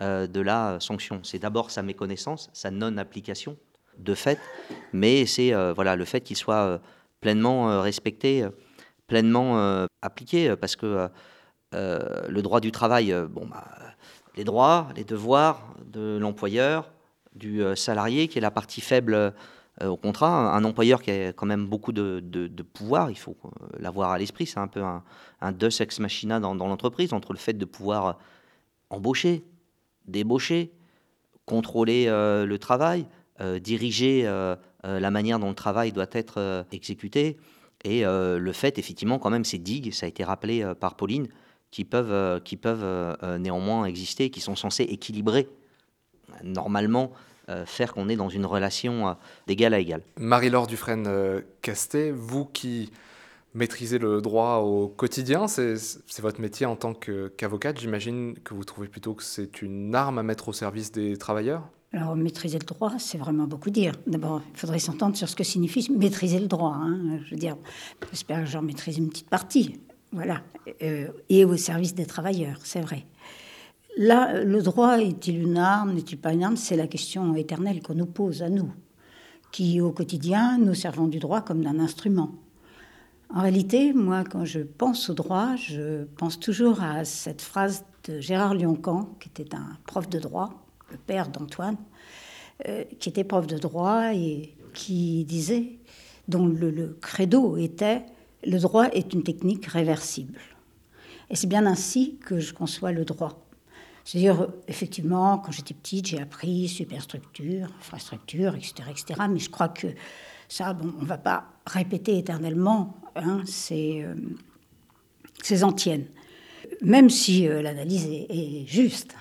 de 0.00 0.40
la 0.40 0.78
sanction. 0.80 1.20
C'est 1.24 1.40
d'abord 1.40 1.70
sa 1.70 1.82
méconnaissance, 1.82 2.48
sa 2.54 2.70
non-application 2.70 3.58
de 3.98 4.14
fait, 4.14 4.38
mais 4.94 5.26
c'est 5.26 5.52
voilà, 5.74 5.94
le 5.94 6.06
fait 6.06 6.22
qu'il 6.22 6.38
soit 6.38 6.80
pleinement 7.20 7.82
respecté, 7.82 8.48
pleinement 9.08 9.86
appliqué, 10.00 10.56
parce 10.56 10.74
que 10.74 11.10
le 11.72 12.40
droit 12.40 12.60
du 12.60 12.72
travail, 12.72 13.14
bon, 13.28 13.46
bah, 13.46 13.66
les 14.36 14.44
droits, 14.44 14.88
les 14.96 15.04
devoirs 15.04 15.74
de 15.84 16.16
l'employeur, 16.18 16.90
du 17.34 17.62
salarié, 17.76 18.28
qui 18.28 18.38
est 18.38 18.40
la 18.42 18.50
partie 18.50 18.80
faible 18.80 19.14
euh, 19.14 19.30
au 19.88 19.96
contrat, 19.96 20.54
un 20.54 20.64
employeur 20.64 21.02
qui 21.02 21.10
a 21.10 21.32
quand 21.32 21.46
même 21.46 21.66
beaucoup 21.66 21.92
de, 21.92 22.62
pouvoir, 22.74 23.10
il 23.10 23.18
faut 23.18 23.36
euh, 23.44 23.48
l'avoir 23.78 24.10
à 24.10 24.18
l'esprit, 24.18 24.46
c'est 24.46 24.58
un 24.58 24.68
peu 24.68 24.82
un, 24.82 25.02
un 25.40 25.52
deus 25.52 25.80
ex 25.80 26.00
machina 26.00 26.40
dans, 26.40 26.54
l'entreprise, 26.54 27.12
entre 27.12 27.32
le 27.32 27.38
fait 27.38 27.54
de 27.54 27.64
pouvoir 27.64 28.18
embaucher, 28.90 29.44
débaucher, 30.06 30.72
contrôler 31.46 32.06
euh, 32.08 32.46
le 32.46 32.58
travail, 32.58 33.06
diriger 33.62 34.24
la 34.84 35.10
manière 35.10 35.38
dont 35.38 35.48
le 35.48 35.54
travail 35.54 35.92
doit 35.92 36.10
être 36.12 36.66
exécuté, 36.72 37.38
et 37.84 38.02
le 38.04 38.52
fait, 38.52 38.78
effectivement, 38.78 39.18
quand 39.18 39.30
même, 39.30 39.46
ces 39.46 39.56
digues, 39.56 39.94
ça 39.94 40.04
a 40.04 40.10
été 40.10 40.24
rappelé 40.24 40.70
par 40.78 40.94
Pauline, 40.94 41.26
qui 41.70 41.86
peuvent, 41.86 42.42
qui 42.42 42.58
peuvent 42.58 43.16
néanmoins 43.38 43.86
exister, 43.86 44.28
qui 44.28 44.42
sont 44.42 44.56
censés 44.56 44.82
équilibrer 44.82 45.48
normalement 46.44 47.12
faire 47.66 47.92
qu'on 47.92 48.08
est 48.08 48.16
dans 48.16 48.28
une 48.28 48.46
relation 48.46 49.16
d'égal 49.46 49.74
à 49.74 49.78
égal. 49.78 50.02
Marie-Laure 50.16 50.66
Dufresne-Castet, 50.66 52.10
vous 52.10 52.44
qui 52.44 52.90
maîtriser 53.54 53.98
le 53.98 54.20
droit 54.20 54.56
au 54.58 54.88
quotidien. 54.88 55.48
C'est 55.48 55.76
votre 56.20 56.40
métier 56.40 56.66
en 56.66 56.76
tant 56.76 56.94
qu'avocate. 56.94 57.80
J'imagine 57.80 58.34
que 58.44 58.54
vous 58.54 58.64
trouvez 58.64 58.88
plutôt 58.88 59.14
que 59.14 59.22
c'est 59.22 59.62
une 59.62 59.94
arme 59.94 60.18
à 60.18 60.22
mettre 60.22 60.48
au 60.48 60.52
service 60.52 60.92
des 60.92 61.16
travailleurs 61.16 61.68
alors, 61.92 62.14
maîtriser 62.14 62.58
le 62.58 62.64
droit, 62.64 62.92
c'est 62.98 63.18
vraiment 63.18 63.48
beaucoup 63.48 63.70
dire. 63.70 63.94
D'abord, 64.06 64.42
il 64.54 64.56
faudrait 64.56 64.78
s'entendre 64.78 65.16
sur 65.16 65.28
ce 65.28 65.34
que 65.34 65.42
signifie 65.42 65.90
maîtriser 65.90 66.38
le 66.38 66.46
droit. 66.46 66.76
Hein. 66.76 67.18
Je 67.24 67.30
veux 67.32 67.36
dire, 67.36 67.56
j'espère 68.10 68.44
que 68.44 68.46
j'en 68.46 68.62
maîtrise 68.62 68.98
une 68.98 69.08
petite 69.08 69.28
partie. 69.28 69.80
Voilà. 70.12 70.40
Euh, 70.82 71.08
et 71.28 71.44
au 71.44 71.56
service 71.56 71.94
des 71.94 72.06
travailleurs, 72.06 72.58
c'est 72.62 72.80
vrai. 72.80 73.06
Là, 73.96 74.42
le 74.42 74.62
droit 74.62 74.98
est-il 74.98 75.42
une 75.42 75.58
arme, 75.58 75.94
n'est-il 75.94 76.18
pas 76.18 76.32
une 76.32 76.44
arme? 76.44 76.56
C'est 76.56 76.76
la 76.76 76.86
question 76.86 77.34
éternelle 77.34 77.82
qu'on 77.82 77.94
nous 77.94 78.06
pose 78.06 78.42
à 78.42 78.48
nous, 78.48 78.70
qui 79.52 79.80
au 79.80 79.90
quotidien, 79.90 80.58
nous 80.58 80.74
servons 80.74 81.08
du 81.08 81.18
droit 81.18 81.40
comme 81.40 81.62
d'un 81.62 81.78
instrument. 81.78 82.32
En 83.32 83.42
réalité, 83.42 83.92
moi, 83.92 84.24
quand 84.24 84.44
je 84.44 84.60
pense 84.60 85.10
au 85.10 85.14
droit, 85.14 85.54
je 85.56 86.04
pense 86.16 86.40
toujours 86.40 86.82
à 86.82 87.04
cette 87.04 87.42
phrase 87.42 87.84
de 88.08 88.20
Gérard 88.20 88.54
Lioncan, 88.54 89.08
qui 89.20 89.28
était 89.28 89.54
un 89.54 89.76
prof 89.86 90.08
de 90.08 90.18
droit, 90.18 90.50
le 90.90 90.96
père 90.96 91.28
d'Antoine, 91.28 91.76
euh, 92.68 92.84
qui 92.98 93.08
était 93.08 93.24
prof 93.24 93.46
de 93.46 93.58
droit 93.58 94.14
et 94.14 94.54
qui 94.74 95.24
disait, 95.24 95.78
dont 96.28 96.46
le, 96.46 96.96
credo 97.00 97.56
était 97.56 98.04
le 98.44 98.58
droit 98.58 98.86
est 98.88 99.12
une 99.12 99.22
technique 99.22 99.66
réversible. 99.66 100.38
Et 101.28 101.36
c'est 101.36 101.46
bien 101.46 101.66
ainsi 101.66 102.16
que 102.24 102.40
je 102.40 102.54
conçois 102.54 102.92
le 102.92 103.04
droit. 103.04 103.49
C'est-à-dire, 104.04 104.48
effectivement, 104.66 105.38
quand 105.38 105.52
j'étais 105.52 105.74
petite, 105.74 106.06
j'ai 106.06 106.20
appris 106.20 106.68
superstructure, 106.68 107.68
infrastructure, 107.78 108.54
etc., 108.54 108.74
etc. 108.90 109.20
Mais 109.30 109.38
je 109.38 109.50
crois 109.50 109.68
que 109.68 109.88
ça, 110.48 110.72
bon, 110.72 110.92
on 110.98 111.02
ne 111.02 111.06
va 111.06 111.18
pas 111.18 111.44
répéter 111.66 112.18
éternellement 112.18 112.96
hein, 113.14 113.42
ces, 113.46 114.02
euh, 114.02 114.14
ces, 115.42 115.62
antiennes, 115.64 116.06
même 116.82 117.10
si 117.10 117.46
euh, 117.46 117.62
l'analyse 117.62 118.06
est, 118.06 118.66
juste. 118.66 119.14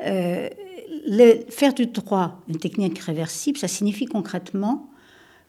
Euh, 0.00 0.48
faire 1.48 1.74
du 1.74 1.86
droit 1.86 2.40
une 2.48 2.58
technique 2.58 2.98
réversible, 3.00 3.58
ça 3.58 3.68
signifie 3.68 4.06
concrètement 4.06 4.88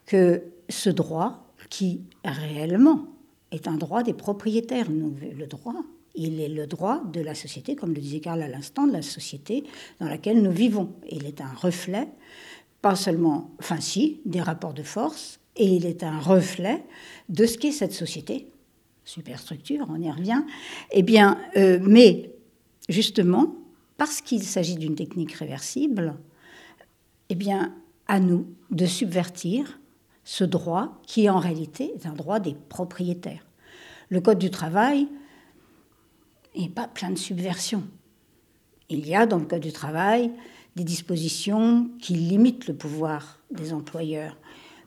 que 0.06 0.42
ce 0.70 0.90
droit, 0.90 1.46
qui 1.70 2.02
réellement 2.24 3.06
est 3.52 3.68
un 3.68 3.76
droit 3.76 4.02
des 4.02 4.14
propriétaires, 4.14 4.88
le 4.90 5.46
droit, 5.46 5.76
il 6.20 6.42
est 6.42 6.50
le 6.50 6.68
droit 6.68 7.02
de 7.14 7.22
la 7.22 7.34
société, 7.34 7.76
comme 7.76 7.94
le 7.94 8.02
disait 8.02 8.20
Karl 8.20 8.42
à 8.42 8.50
l'instant, 8.50 8.86
de 8.86 8.92
la 8.92 9.02
société 9.02 9.64
dans 10.02 10.08
laquelle 10.08 10.42
nous 10.42 10.52
vivons. 10.52 10.92
Il 11.10 11.26
est 11.26 11.40
un 11.40 11.54
reflet 11.54 12.10
pas 12.82 12.96
seulement, 12.96 13.52
enfin 13.60 13.80
si, 13.80 14.20
des 14.26 14.42
rapports 14.42 14.74
de 14.74 14.84
force, 14.84 15.40
et 15.56 15.66
il 15.66 15.86
est 15.86 16.04
un 16.04 16.20
reflet 16.20 16.84
de 17.30 17.46
ce 17.46 17.58
qu'est 17.58 17.72
cette 17.72 17.94
société, 17.94 18.48
superstructure, 19.04 19.88
on 19.90 20.00
y 20.00 20.12
revient, 20.12 20.44
eh 20.92 21.04
bien, 21.04 21.38
euh, 21.58 21.80
mais 21.82 22.32
justement, 22.88 23.56
parce 23.98 24.22
qu'il 24.22 24.44
s'agit 24.44 24.76
d'une 24.76 24.96
technique 24.96 25.34
réversible, 25.34 26.16
eh 27.30 27.36
bien, 27.36 27.76
à 28.08 28.20
nous 28.20 28.46
de 28.72 28.86
subvertir 28.86 29.80
ce 30.24 30.44
droit 30.44 31.00
qui 31.06 31.30
en 31.30 31.40
réalité 31.40 31.94
est 31.96 32.06
un 32.06 32.14
droit 32.14 32.40
des 32.40 32.56
propriétaires. 32.70 33.46
Le 34.10 34.22
Code 34.22 34.40
du 34.40 34.50
travail 34.50 35.08
n'est 36.60 36.70
pas 36.70 36.88
plein 36.88 37.12
de 37.12 37.18
subversions. 37.18 37.84
Il 38.90 39.08
y 39.08 39.16
a 39.16 39.26
dans 39.26 39.38
le 39.38 39.46
Code 39.46 39.62
du 39.62 39.72
travail 39.72 40.32
des 40.76 40.84
dispositions 40.84 41.90
qui 42.00 42.14
limitent 42.14 42.68
le 42.68 42.76
pouvoir 42.76 43.40
des 43.52 43.74
employeurs, 43.74 44.38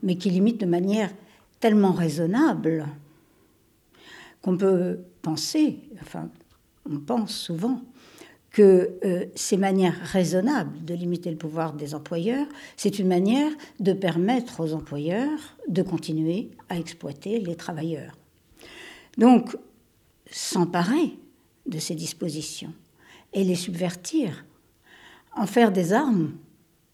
mais 0.03 0.17
qui 0.17 0.31
limitent 0.31 0.61
de 0.61 0.67
manière 0.67 1.11
tellement 1.61 1.93
raisonnable 1.93 2.87
qu'on 4.43 4.57
peut 4.57 4.99
penser, 5.23 5.79
enfin 6.01 6.29
on 6.91 6.99
pense 6.99 7.35
souvent, 7.35 7.81
que 8.51 8.99
euh, 9.05 9.25
ces 9.35 9.57
manières 9.57 9.99
raisonnables 10.03 10.85
de 10.85 10.95
limiter 10.95 11.31
le 11.31 11.39
pouvoir 11.39 11.73
des 11.73 11.95
employeurs, 11.95 12.47
c'est 12.77 12.99
une 12.99 13.09
manière 13.09 13.51
de 13.81 13.93
permettre 13.93 14.61
aux 14.61 14.75
employeurs 14.75 15.57
de 15.69 15.83
continuer 15.83 16.51
à 16.69 16.79
exploiter 16.79 17.41
les 17.41 17.57
travailleurs. 17.57 18.19
Donc, 19.17 19.57
s'emparer 20.31 21.17
de 21.67 21.79
ces 21.79 21.95
dispositions 21.95 22.75
et 23.33 23.45
les 23.45 23.55
subvertir 23.55 24.45
en 25.35 25.47
faire 25.47 25.73
des 25.73 25.93
armes 25.93 26.33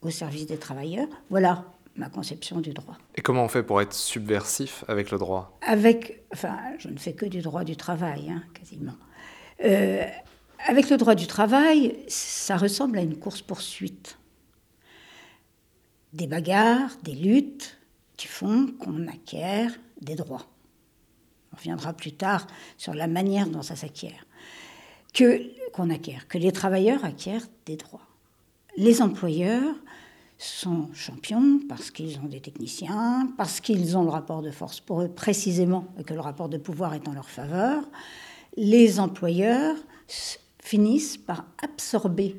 au 0.01 0.11
service 0.11 0.47
des 0.47 0.59
travailleurs. 0.59 1.09
Voilà 1.31 1.65
ma 1.97 2.09
conception 2.09 2.61
du 2.61 2.73
droit. 2.73 2.97
Et 3.17 3.23
comment 3.23 3.45
on 3.45 3.49
fait 3.49 3.65
pour 3.65 3.81
être 3.81 3.93
subversif 3.93 4.85
avec 4.87 5.11
le 5.11 5.19
droit? 5.19 5.59
Avec, 5.67 6.23
enfin, 6.33 6.57
je 6.79 6.89
ne 6.89 6.97
fais 6.97 7.13
que 7.13 7.27
du 7.27 7.41
droit 7.41 7.65
du 7.65 7.77
travail, 7.77 8.31
hein, 8.31 8.43
quasiment. 8.55 8.95
Euh, 9.65 10.07
avec 10.67 10.91
le 10.91 10.97
droit 10.97 11.17
du 11.17 11.27
travail, 11.27 11.99
ça 12.07 12.57
ressemble 12.57 12.99
à 12.99 13.03
une 13.03 13.19
course-poursuite. 13.19 14.19
Des 16.13 16.27
bagarres, 16.27 16.97
des 17.03 17.15
luttes 17.15 17.79
qui 18.17 18.29
font 18.29 18.69
qu'on 18.79 19.09
acquiert 19.09 19.73
des 20.01 20.15
droits. 20.15 20.47
On 21.53 21.57
reviendra 21.57 21.93
plus 21.93 22.13
tard 22.13 22.47
sur 22.77 22.95
la 22.95 23.09
manière 23.09 23.49
dont 23.49 23.63
ça 23.63 23.77
s'acquiert. 23.77 24.25
Que, 25.15 25.71
qu'on 25.73 25.91
acquiert, 25.91 26.29
que 26.29 26.39
les 26.39 26.53
travailleurs 26.53 27.05
acquièrent 27.05 27.47
des 27.67 27.77
droits 27.77 28.09
les 28.79 29.03
employeurs 29.03 29.75
sont 30.39 30.89
champions 30.95 31.61
parce 31.69 31.91
qu'ils 31.91 32.21
ont 32.21 32.29
des 32.29 32.41
techniciens, 32.41 33.29
parce 33.37 33.61
qu'ils 33.61 33.97
ont 33.97 34.05
le 34.05 34.11
rapport 34.11 34.41
de 34.41 34.53
force 34.53 34.79
pour 34.79 35.03
eux 35.03 35.09
précisément 35.09 35.85
que 36.07 36.15
le 36.15 36.21
rapport 36.21 36.49
de 36.49 36.59
pouvoir 36.59 36.95
est 36.95 37.09
en 37.09 37.13
leur 37.13 37.29
faveur. 37.29 37.83
Les 38.57 39.01
employeurs 39.01 39.77
finissent 40.63 41.17
par 41.17 41.45
absorber 41.61 42.39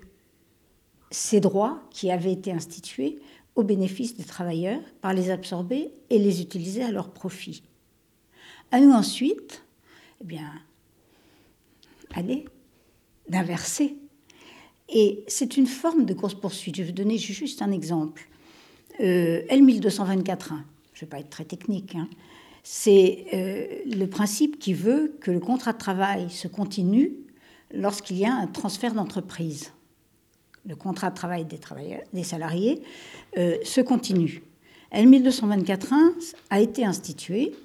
ces 1.11 1.41
droits 1.41 1.83
qui 1.91 2.09
avaient 2.09 2.31
été 2.31 2.53
institués 2.53 3.19
au 3.55 3.63
bénéfice 3.63 4.15
des 4.15 4.23
travailleurs, 4.23 4.79
par 5.01 5.13
les 5.13 5.29
absorber 5.29 5.91
et 6.09 6.19
les 6.19 6.41
utiliser 6.41 6.83
à 6.83 6.91
leur 6.91 7.09
profit. 7.09 7.63
À 8.71 8.79
nous 8.79 8.91
ensuite, 8.91 9.65
eh 10.21 10.23
bien, 10.23 10.49
allez, 12.13 12.45
d'inverser 13.29 13.95
et 14.91 15.23
c'est 15.27 15.57
une 15.57 15.67
forme 15.67 16.05
de 16.05 16.13
course-poursuite. 16.13 16.75
Je 16.75 16.81
vais 16.81 16.87
vous 16.87 16.95
donner 16.95 17.17
juste 17.17 17.61
un 17.61 17.71
exemple. 17.71 18.27
Euh, 18.99 19.41
L1224.1, 19.49 20.47
je 20.93 20.97
ne 20.97 21.01
vais 21.01 21.07
pas 21.07 21.19
être 21.19 21.29
très 21.29 21.45
technique, 21.45 21.95
hein. 21.95 22.09
c'est 22.63 23.25
euh, 23.33 23.65
le 23.85 24.05
principe 24.07 24.59
qui 24.59 24.73
veut 24.73 25.15
que 25.21 25.31
le 25.31 25.39
contrat 25.39 25.73
de 25.73 25.77
travail 25.77 26.29
se 26.29 26.47
continue 26.47 27.13
lorsqu'il 27.71 28.17
y 28.17 28.25
a 28.25 28.33
un 28.33 28.47
transfert 28.47 28.93
d'entreprise. 28.93 29.71
Le 30.65 30.75
contrat 30.75 31.11
de 31.11 31.15
travail 31.15 31.45
des, 31.45 31.59
travailleurs, 31.59 32.01
des 32.11 32.23
salariés 32.23 32.81
euh, 33.37 33.57
se 33.63 33.79
continue. 33.79 34.43
L1224.1 34.91 36.33
a 36.49 36.59
été 36.59 36.83
institué 36.83 37.55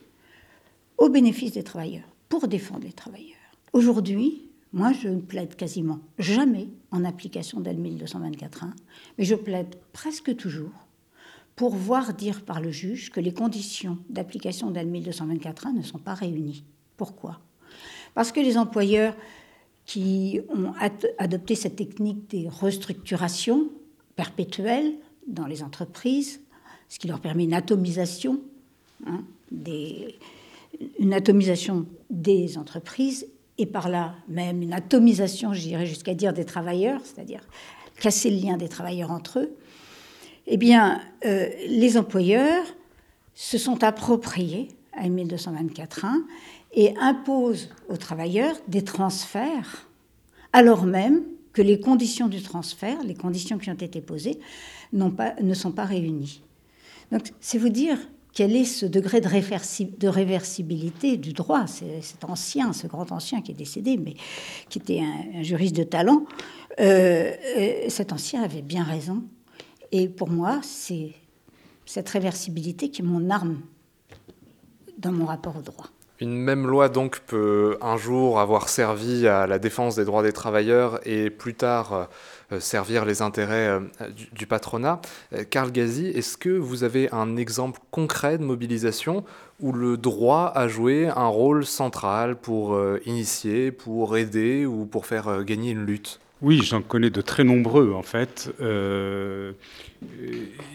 au 0.99 1.09
bénéfice 1.09 1.53
des 1.53 1.65
travailleurs, 1.65 2.09
pour 2.29 2.47
défendre 2.47 2.85
les 2.85 2.93
travailleurs. 2.93 3.31
Aujourd'hui, 3.73 4.43
moi, 4.75 4.93
je 4.93 5.07
ne 5.09 5.21
plaide 5.21 5.55
quasiment 5.55 6.01
jamais 6.19 6.69
en 6.91 7.05
application 7.05 7.61
d'L 7.61 7.77
1224.1, 7.77 8.73
mais 9.17 9.25
je 9.25 9.37
plaide 9.37 9.77
presque 9.93 10.35
toujours 10.35 10.73
pour 11.55 11.77
voir 11.77 12.13
dire 12.13 12.45
par 12.45 12.61
le 12.61 12.73
juge 12.73 13.11
que 13.13 13.21
les 13.21 13.33
conditions 13.33 13.99
d'application 14.11 14.73
d'L 14.73 14.91
1224.1 14.91 15.77
ne 15.77 15.83
sont 15.83 16.01
pas 16.01 16.15
réunies. 16.15 16.65
Pourquoi? 16.97 17.41
Parce 18.15 18.33
que 18.33 18.41
les 18.41 18.59
employeurs 18.59 19.15
qui 19.87 20.41
ont 20.49 20.73
adopté 21.19 21.55
cette 21.55 21.77
technique 21.77 22.29
des 22.31 22.49
restructurations 22.49 23.71
perpétuelles 24.17 24.95
dans 25.29 25.47
les 25.47 25.63
entreprises, 25.63 26.41
ce 26.89 26.99
qui 26.99 27.07
leur 27.07 27.21
permet 27.21 27.45
une 27.45 27.55
atomisation, 27.55 28.41
hein, 29.07 29.23
des, 29.53 30.17
une 30.99 31.15
atomisation 31.15 31.87
des 32.11 32.59
entreprises 32.59 33.29
et 33.59 33.67
par 33.67 33.89
là 33.89 34.15
même 34.29 34.63
une 34.63 34.73
atomisation, 34.73 35.53
j'irais 35.53 35.87
jusqu'à 35.87 36.15
dire, 36.15 36.33
des 36.33 36.45
travailleurs, 36.45 37.01
c'est-à-dire 37.05 37.41
casser 38.01 38.31
le 38.31 38.39
lien 38.39 38.57
des 38.57 38.69
travailleurs 38.69 39.11
entre 39.11 39.41
eux, 39.41 39.57
eh 40.47 40.57
bien, 40.57 41.01
euh, 41.25 41.49
les 41.69 41.97
employeurs 41.97 42.65
se 43.35 43.59
sont 43.59 43.83
appropriés 43.83 44.69
à 44.93 45.09
1224.1 45.09 46.23
et 46.75 46.95
imposent 46.99 47.71
aux 47.89 47.97
travailleurs 47.97 48.57
des 48.69 48.83
transferts, 48.83 49.89
alors 50.53 50.85
même 50.85 51.23
que 51.53 51.63
les 51.63 51.81
conditions 51.81 52.29
du 52.29 52.43
transfert, 52.43 53.03
les 53.05 53.15
conditions 53.15 53.59
qui 53.59 53.71
ont 53.71 53.75
été 53.75 54.01
posées, 54.01 54.39
ne 54.93 55.55
sont 55.55 55.73
pas 55.73 55.85
réunies. 55.85 56.43
Donc, 57.13 57.33
c'est 57.41 57.59
vous 57.59 57.69
dire 57.69 57.99
quel 58.35 58.57
est 58.57 58.65
ce 58.65 58.85
degré 58.85 59.21
de, 59.21 60.09
réversibilité 60.09 61.17
du 61.17 61.33
droit? 61.33 61.67
Cet 61.67 62.25
ancien, 62.25 62.73
ce 62.73 62.89
grand 62.89 63.13
ancien 63.13 63.41
qui 63.41 63.53
est 63.53 63.55
décédé, 63.55 63.97
mais 63.97 64.15
qui 64.69 64.79
était 64.79 65.01
un, 65.01 65.43
juriste 65.43 65.77
de 65.77 65.85
talent, 65.85 66.25
euh, 66.81 67.31
euh, 67.57 67.89
cet 67.89 68.13
ancien 68.13 68.43
avait 68.43 68.63
bien 68.63 68.83
raison. 68.83 69.23
Et 69.93 70.09
pour 70.09 70.29
moi, 70.29 70.61
c'est 70.63 71.13
cette 71.87 72.09
réversibilité 72.09 72.91
qui 72.91 73.03
est 73.03 73.05
mon 73.05 73.31
arme 73.31 73.61
dans 74.99 75.13
mon 75.13 75.27
rapport 75.27 75.57
au 75.57 75.63
droit. 75.63 75.87
Une 76.21 76.37
même 76.37 76.67
loi 76.67 76.89
donc 76.89 77.21
peut 77.21 77.77
un 77.81 77.97
jour 77.97 78.41
avoir 78.41 78.69
servi 78.69 79.29
à 79.29 79.47
la 79.47 79.59
défense 79.59 79.97
des 79.97 80.05
droits 80.05 80.23
des 80.23 80.33
travailleurs 80.33 81.01
et 81.07 81.29
plus 81.31 81.55
tard 81.55 81.93
euh, 81.93 82.05
servir 82.61 83.05
les 83.05 83.23
intérêts 83.23 83.69
euh, 83.69 83.81
du, 84.33 84.47
patronat. 84.47 85.01
Euh, 85.33 85.45
Karl 85.49 85.73
Gazi, 85.73 86.07
est-ce 86.07 86.37
que 86.37 86.51
vous 86.51 86.85
avez 86.85 87.11
un 87.13 87.37
exemple 87.37 87.81
concret 87.91 88.39
de 88.39 88.45
mobilisation 88.45 89.25
où 89.61 89.73
le 89.73 89.97
droit 89.97 90.53
a 90.55 90.69
joué 90.69 91.09
un 91.09 91.27
rôle 91.27 91.65
central 91.65 92.37
pour 92.37 92.77
initier, 93.07 93.71
pour 93.71 94.17
aider 94.17 94.67
ou 94.67 94.85
pour 94.85 95.07
faire 95.07 95.45
gagner 95.45 95.71
une 95.71 95.87
lutte? 95.87 96.19
Oui, 96.43 96.61
j'en 96.63 96.83
connais 96.83 97.11
de 97.11 97.21
très 97.21 97.45
nombreux 97.45 97.95
en 97.95 98.03
fait. 98.03 98.53
et 98.61 99.55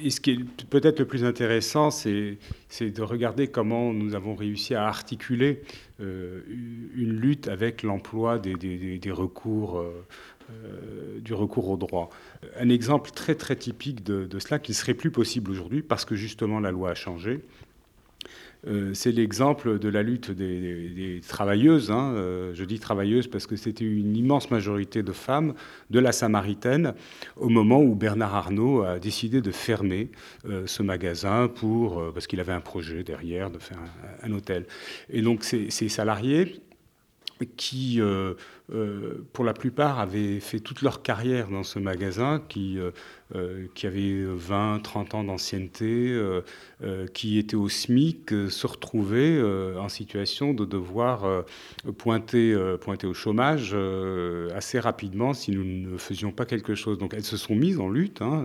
ce 0.09 0.21
qui 0.21 0.31
est 0.31 0.65
peut-être 0.69 0.99
le 0.99 1.05
plus 1.05 1.25
intéressant, 1.25 1.91
c'est, 1.91 2.37
de 2.79 3.01
regarder 3.01 3.49
comment 3.49 3.91
nous 3.91 4.15
avons 4.15 4.33
réussi 4.33 4.75
à 4.75 4.85
articuler 4.85 5.61
une 5.99 7.19
lutte 7.19 7.49
avec 7.49 7.83
l'emploi 7.83 8.39
des, 8.39 9.11
recours 9.11 9.83
euh, 10.49 11.19
du 11.19 11.33
recours 11.33 11.69
au 11.69 11.77
droit. 11.77 12.09
Un 12.57 12.69
exemple 12.69 13.11
très 13.11 13.35
très 13.35 13.55
typique 13.55 14.03
de, 14.03 14.27
cela 14.39 14.57
qui 14.57 14.71
ne 14.71 14.75
serait 14.75 14.93
plus 14.93 15.11
possible 15.11 15.51
aujourd'hui 15.51 15.81
parce 15.81 16.05
que 16.05 16.15
justement 16.15 16.59
la 16.59 16.71
loi 16.71 16.91
a 16.91 16.95
changé. 16.95 17.41
Euh, 18.67 18.93
c'est 18.93 19.11
l'exemple 19.11 19.79
de 19.79 19.89
la 19.89 20.01
lutte 20.01 20.31
des, 20.31 21.21
travailleuses. 21.27 21.91
Hein. 21.91 22.13
Euh, 22.15 22.53
je 22.55 22.63
dis 22.63 22.79
travailleuses 22.79 23.27
parce 23.27 23.47
que 23.47 23.55
c'était 23.57 23.85
une 23.85 24.15
immense 24.15 24.49
majorité 24.49 25.03
de 25.03 25.11
femmes 25.11 25.53
de 25.91 25.99
la 25.99 26.11
Samaritaine 26.13 26.93
au 27.35 27.49
moment 27.49 27.81
où 27.81 27.93
Bernard 27.93 28.33
Arnault 28.33 28.83
a 28.83 28.97
décidé 28.97 29.41
de 29.41 29.51
fermer 29.51 30.09
ce 30.65 30.81
magasin 30.81 31.47
pour, 31.47 32.11
parce 32.13 32.27
qu'il 32.27 32.39
avait 32.39 32.53
un 32.53 32.61
projet 32.61 33.03
derrière 33.03 33.51
de 33.51 33.59
faire 33.59 33.77
un, 34.23 34.31
hôtel. 34.31 34.65
Et 35.09 35.21
donc 35.21 35.43
ces, 35.43 35.69
ces 35.69 35.89
salariés 35.89 36.61
qui 37.55 38.01
euh, 38.73 39.25
pour 39.33 39.45
la 39.45 39.53
plupart, 39.53 39.99
avaient 39.99 40.39
fait 40.39 40.59
toute 40.59 40.81
leur 40.81 41.01
carrière 41.01 41.49
dans 41.49 41.63
ce 41.63 41.79
magasin, 41.79 42.41
qui, 42.49 42.77
euh, 42.77 42.91
euh, 43.35 43.67
avait 43.83 44.23
20, 44.23 44.79
30 44.83 45.15
ans 45.15 45.23
d'ancienneté, 45.23 46.19
qui 47.13 47.37
étaient 47.37 47.55
au 47.55 47.69
SMIC, 47.69 48.29
se 48.49 48.67
retrouvaient 48.67 49.41
en 49.77 49.89
situation 49.89 50.53
de 50.53 50.65
devoir 50.65 51.45
pointer, 51.97 52.57
pointer 52.81 53.07
au 53.07 53.13
chômage 53.13 53.75
assez 54.55 54.79
rapidement 54.79 55.33
si 55.33 55.51
nous 55.51 55.63
ne 55.63 55.97
faisions 55.97 56.31
pas 56.31 56.45
quelque 56.45 56.75
chose. 56.75 56.97
Donc 56.97 57.13
elles 57.13 57.23
se 57.23 57.37
sont 57.37 57.55
mises 57.55 57.79
en 57.79 57.89
lutte. 57.89 58.21
Hein, 58.21 58.43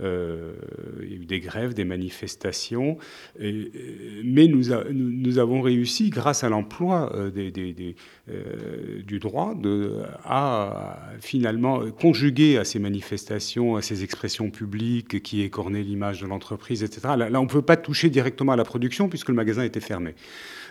il 0.00 0.04
y 0.04 1.12
a 1.12 1.16
eu 1.16 1.26
des 1.26 1.40
grèves, 1.40 1.74
des 1.74 1.84
manifestations, 1.84 2.98
mais 3.38 4.46
nous, 4.48 5.38
avons 5.38 5.60
réussi, 5.60 6.10
grâce 6.10 6.44
à 6.44 6.48
l'emploi 6.48 7.12
du 7.34 9.18
droit, 9.18 9.35
de, 9.54 10.02
à 10.24 10.98
finalement 11.20 11.80
conjuguer 11.90 12.58
à 12.58 12.64
ces 12.64 12.78
manifestations, 12.78 13.76
à 13.76 13.82
ces 13.82 14.02
expressions 14.02 14.50
publiques 14.50 15.22
qui 15.22 15.42
écornaient 15.42 15.82
l'image 15.82 16.20
de 16.20 16.26
l'entreprise, 16.26 16.82
etc. 16.82 17.14
Là, 17.16 17.40
on 17.40 17.44
ne 17.44 17.48
peut 17.48 17.62
pas 17.62 17.76
toucher 17.76 18.08
directement 18.08 18.52
à 18.52 18.56
la 18.56 18.64
production 18.64 19.08
puisque 19.08 19.28
le 19.28 19.34
magasin 19.34 19.62
était 19.62 19.80
fermé. 19.80 20.14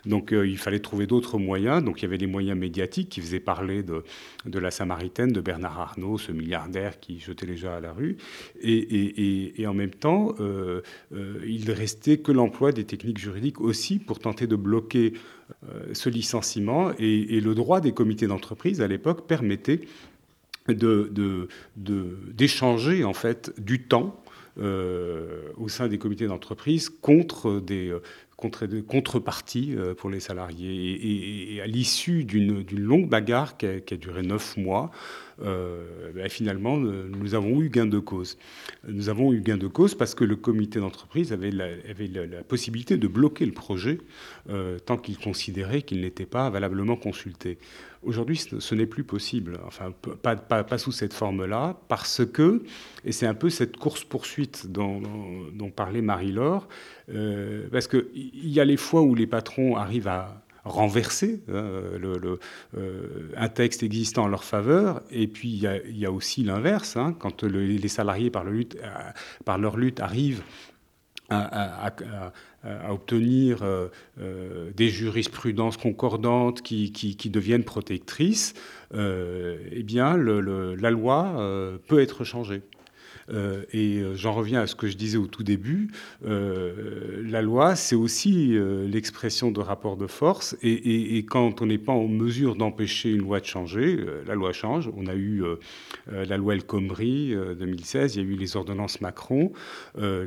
Donc 0.06 0.32
euh, 0.32 0.48
il 0.48 0.58
fallait 0.58 0.80
trouver 0.80 1.06
d'autres 1.08 1.38
moyens. 1.38 1.84
Donc 1.84 2.02
il 2.02 2.04
y 2.04 2.06
avait 2.06 2.18
des 2.18 2.28
moyens 2.28 2.58
médiatiques 2.58 3.10
qui 3.10 3.20
faisaient 3.22 3.40
parler 3.40 3.84
de, 3.84 4.04
la 4.60 4.72
Samaritaine, 4.72 5.32
de 5.32 5.42
Bernard 5.42 5.80
Arnault, 5.80 6.18
ce 6.18 6.32
milliardaire 6.32 7.00
qui 7.00 7.20
jetait 7.20 7.46
les 7.46 7.58
gens 7.58 7.74
à 7.74 7.80
la 7.80 7.92
rue. 7.92 8.18
Et, 8.62 9.66
en 9.68 9.74
même 9.74 9.92
temps, 9.92 10.36
euh, 10.40 10.82
euh, 11.14 11.40
il 11.46 11.72
restait 11.72 12.18
que 12.18 12.32
l'emploi 12.32 12.72
des 12.72 12.86
techniques 12.86 13.18
juridiques 13.18 13.60
aussi 13.62 14.00
pour 14.00 14.20
tenter 14.20 14.48
de 14.48 14.56
bloquer 14.56 15.14
ce 15.94 16.10
licenciement. 16.10 16.92
Et, 17.00 17.40
le 17.40 17.54
droit 17.56 17.82
des 17.82 17.92
comités 17.92 18.28
d'entreprise 18.28 18.82
à 18.82 18.88
l'époque 18.88 19.28
permettait 19.28 19.82
d'échanger 21.76 23.04
en 23.04 23.14
fait 23.14 23.54
du 23.60 23.84
temps 23.84 24.20
au 24.58 25.68
sein 25.68 25.88
des 25.88 25.98
comités 26.00 26.28
d'entreprise 26.28 26.90
contre 26.90 27.60
des, 27.60 27.94
contre, 28.38 28.66
contrepartie 28.82 29.76
euh, 29.76 29.94
pour 29.94 30.10
les 30.10 30.20
salariés. 30.20 31.56
Et, 31.56 31.62
à 31.62 31.68
l'issue 31.68 32.26
d'une 32.26 32.66
longue 32.72 33.10
bagarre 33.10 33.58
qui 33.58 33.66
a, 33.66 33.98
duré 33.98 34.22
neuf 34.22 34.58
mois, 34.58 34.92
euh, 35.42 36.12
ben, 36.14 36.30
finalement, 36.30 36.78
euh, 36.78 37.10
nous 37.10 37.34
avons 37.34 37.62
eu 37.62 37.70
gain 37.70 37.86
de 37.86 38.00
cause. 38.00 38.38
Nous 38.88 39.10
avons 39.10 39.34
eu 39.34 39.42
gain 39.42 39.58
de 39.58 39.68
cause 39.68 39.96
parce 39.96 40.16
que 40.16 40.24
le 40.24 40.36
comité 40.36 40.80
d'entreprise 40.80 41.34
avait, 41.34 41.52
la, 41.52 42.44
possibilité 42.44 42.98
de 42.98 43.08
bloquer 43.08 43.46
le 43.46 43.52
projet 43.52 44.00
tant 44.86 44.98
qu'il 44.98 45.18
considérait 45.18 45.82
qu'il 45.82 46.02
n'était 46.02 46.26
pas 46.26 46.50
valablement 46.50 46.96
consulté. 46.96 47.58
Aujourd'hui, 48.06 48.38
ce, 48.38 48.76
n'est 48.76 48.86
plus 48.86 49.04
possible, 49.04 49.60
enfin, 49.66 49.92
pas, 50.22 50.78
sous 50.78 50.92
cette 50.92 51.14
forme-là, 51.14 51.80
parce 51.88 52.24
que, 52.24 52.62
et 53.04 53.12
c'est 53.12 53.26
un 53.26 53.34
peu 53.34 53.50
cette 53.50 53.78
course-poursuite 53.78 54.68
dont, 54.72 55.02
parlait 55.76 56.04
Marie-Laure, 56.04 56.68
parce 57.08 57.88
qu'il 57.88 58.50
y 58.50 58.60
a 58.60 58.66
les 58.66 58.78
fois 58.78 59.02
où 59.02 59.16
les 59.16 59.28
patrons 59.28 59.76
arrivent 59.76 60.08
à 60.08 60.46
renverser 60.66 61.42
hein, 61.48 61.54
euh, 61.54 62.38
un 63.38 63.50
texte 63.50 63.84
existant 63.84 64.24
en 64.24 64.28
leur 64.28 64.44
faveur. 64.44 65.02
Et 65.12 65.28
puis 65.28 65.50
il 65.50 65.98
y 65.98 66.06
a, 66.06 66.12
aussi 66.12 66.44
l'inverse, 66.44 66.98
hein, 66.98 67.16
quand 67.18 67.44
les 67.44 67.88
salariés, 67.88 68.32
euh, 68.36 68.64
par, 69.46 69.58
leur 69.58 69.78
lutte, 69.78 70.00
arrivent 70.00 70.44
à, 71.30 71.94
obtenir 72.90 73.60
euh, 73.62 73.90
des 74.76 74.90
jurisprudences 74.90 75.78
concordantes 75.78 76.64
qui, 76.64 76.92
qui, 76.92 77.30
deviennent 77.30 77.64
protectrices, 77.64 78.54
eh 78.94 79.84
bien, 79.84 80.18
la 80.18 80.92
loi 80.92 81.80
peut 81.88 82.00
être 82.00 82.24
changée. 82.24 82.64
Euh, 83.30 83.64
et 83.72 84.00
euh, 84.00 84.16
j'en 84.16 84.34
reviens 84.34 84.62
à 84.62 84.68
ce 84.68 84.76
que 84.76 84.88
je 84.88 84.98
disais 84.98 85.18
au 85.18 85.28
tout 85.28 85.44
début. 85.44 85.90
Euh, 86.26 87.24
la 87.26 87.42
loi, 87.42 87.76
c'est 87.76 87.96
aussi 87.96 88.58
l'expression 88.88 89.52
de 89.52 89.60
rapports 89.60 89.98
de 89.98 90.08
force. 90.08 90.56
Et, 90.62 91.26
quand 91.26 91.62
on 91.62 91.66
n'est 91.66 91.78
pas 91.78 91.92
en 91.92 92.08
mesure 92.08 92.56
d'empêcher 92.56 93.12
une 93.12 93.22
loi 93.22 93.40
de 93.40 93.46
changer, 93.46 93.98
la 94.26 94.36
loi 94.36 94.54
change. 94.54 94.90
On 94.96 95.08
a 95.08 95.16
eu 95.16 95.44
la 96.08 96.38
loi 96.38 96.54
El 96.54 96.64
Khomri 96.64 97.34
2016, 97.58 98.16
il 98.16 98.24
y 98.24 98.26
a 98.26 98.28
eu 98.28 98.36
les 98.36 98.56
ordonnances 98.56 99.02
Macron 99.02 99.52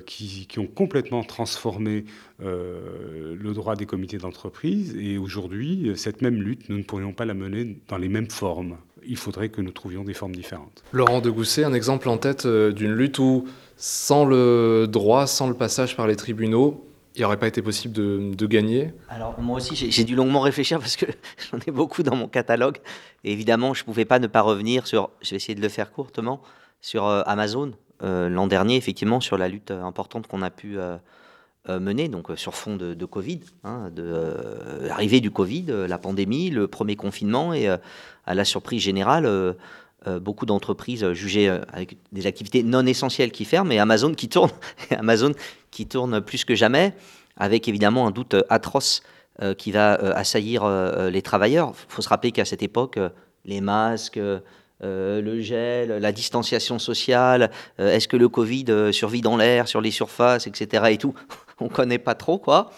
qui, 0.06 0.46
qui, 0.46 0.58
ont 0.58 0.66
complètement 0.66 1.22
transformé 1.22 2.04
le 2.40 3.52
droit 3.52 3.76
des 3.76 3.86
comités 3.86 4.18
d'entreprise. 4.18 4.96
Et 4.96 5.18
aujourd'hui, 5.18 5.92
cette 5.94 6.22
même 6.22 6.42
lutte, 6.42 6.68
nous 6.68 6.78
ne 6.78 6.84
pourrions 6.84 7.12
pas 7.12 7.24
la 7.24 7.34
mener 7.34 7.78
dans 7.88 7.98
les 7.98 8.08
mêmes 8.08 8.30
formes 8.30 8.76
il 9.08 9.16
faudrait 9.16 9.48
que 9.48 9.60
nous 9.60 9.72
trouvions 9.72 10.04
des 10.04 10.14
formes 10.14 10.34
différentes. 10.36 10.84
Laurent 10.92 11.20
de 11.20 11.30
Gousset, 11.30 11.64
un 11.64 11.72
exemple 11.72 12.08
en 12.08 12.18
tête 12.18 12.46
euh, 12.46 12.72
d'une 12.72 12.92
lutte 12.92 13.18
où, 13.18 13.48
sans 13.76 14.24
le 14.24 14.86
droit, 14.86 15.26
sans 15.26 15.48
le 15.48 15.54
passage 15.54 15.96
par 15.96 16.06
les 16.06 16.14
tribunaux, 16.14 16.84
il 17.16 17.22
n'aurait 17.22 17.38
pas 17.38 17.48
été 17.48 17.62
possible 17.62 17.94
de, 17.94 18.46
gagner 18.46 18.92
Alors 19.08 19.40
moi 19.40 19.56
aussi, 19.56 19.74
j'ai 19.74 20.04
dû 20.04 20.14
longuement 20.14 20.40
réfléchir 20.40 20.78
parce 20.78 20.94
que 20.94 21.06
j'en 21.50 21.58
ai 21.66 21.70
beaucoup 21.72 22.04
dans 22.04 22.14
mon 22.14 22.28
catalogue. 22.28 22.78
Et 23.24 23.32
évidemment, 23.32 23.74
je 23.74 23.82
ne 23.82 23.86
pouvais 23.86 24.04
pas 24.04 24.20
ne 24.20 24.28
pas 24.28 24.42
revenir 24.42 24.86
sur, 24.86 25.10
je 25.22 25.30
vais 25.30 25.36
essayer 25.36 25.56
de 25.56 25.62
le 25.62 25.68
faire 25.68 25.90
courtement, 25.90 26.42
sur 26.80 27.06
euh, 27.06 27.22
Amazon. 27.26 27.72
Euh, 28.04 28.28
l'an 28.28 28.46
dernier, 28.46 28.76
effectivement, 28.76 29.20
sur 29.20 29.38
la 29.38 29.48
lutte 29.48 29.72
importante 29.72 30.28
qu'on 30.28 30.42
a 30.42 30.50
pu 30.50 30.76
mener, 31.68 32.08
donc 32.08 32.28
sur 32.36 32.54
fond 32.54 32.76
de, 32.76 33.04
Covid, 33.04 33.40
hein, 33.64 33.90
de 33.94 34.34
l'arrivée 34.82 35.20
du 35.20 35.30
Covid, 35.30 35.66
la 35.86 35.98
pandémie, 35.98 36.50
le 36.50 36.66
premier 36.68 36.96
confinement 36.96 37.52
et 37.52 37.68
à 38.28 38.34
la 38.34 38.44
surprise 38.44 38.82
générale, 38.82 39.26
euh, 39.26 39.54
euh, 40.06 40.20
beaucoup 40.20 40.46
d'entreprises 40.46 41.12
jugées 41.12 41.48
euh, 41.48 41.60
avec 41.72 41.96
des 42.12 42.26
activités 42.26 42.62
non 42.62 42.86
essentielles 42.86 43.32
qui 43.32 43.44
ferment 43.44 43.72
et 43.72 43.78
Amazon 43.78 44.14
qui 44.14 44.28
tourne, 44.28 44.50
Amazon 44.90 45.32
qui 45.70 45.86
tourne 45.86 46.20
plus 46.20 46.44
que 46.44 46.54
jamais, 46.54 46.92
avec 47.36 47.66
évidemment 47.68 48.06
un 48.06 48.10
doute 48.10 48.36
atroce 48.48 49.02
qui 49.56 49.70
va 49.70 49.92
assaillir 49.94 50.68
les 51.12 51.22
travailleurs. 51.22 51.72
Il 51.88 51.94
faut 51.94 52.02
se 52.02 52.08
rappeler 52.08 52.32
qu'à 52.32 52.44
cette 52.44 52.64
époque, 52.64 52.98
les 53.44 53.60
masques, 53.60 54.18
le 54.80 55.40
gel, 55.40 56.00
la 56.00 56.10
distanciation 56.10 56.80
sociale, 56.80 57.52
est-ce 57.78 58.08
que 58.08 58.16
le 58.16 58.28
Covid 58.28 58.92
survit 58.92 59.20
dans 59.20 59.36
l'air, 59.36 59.68
sur 59.68 59.80
les 59.80 59.92
surfaces, 59.92 60.48
etc. 60.48 60.86
et 60.90 60.98
tout, 60.98 61.14
on 61.60 61.68
connaît 61.68 61.98
pas 61.98 62.14
trop 62.14 62.38
quoi. 62.38 62.70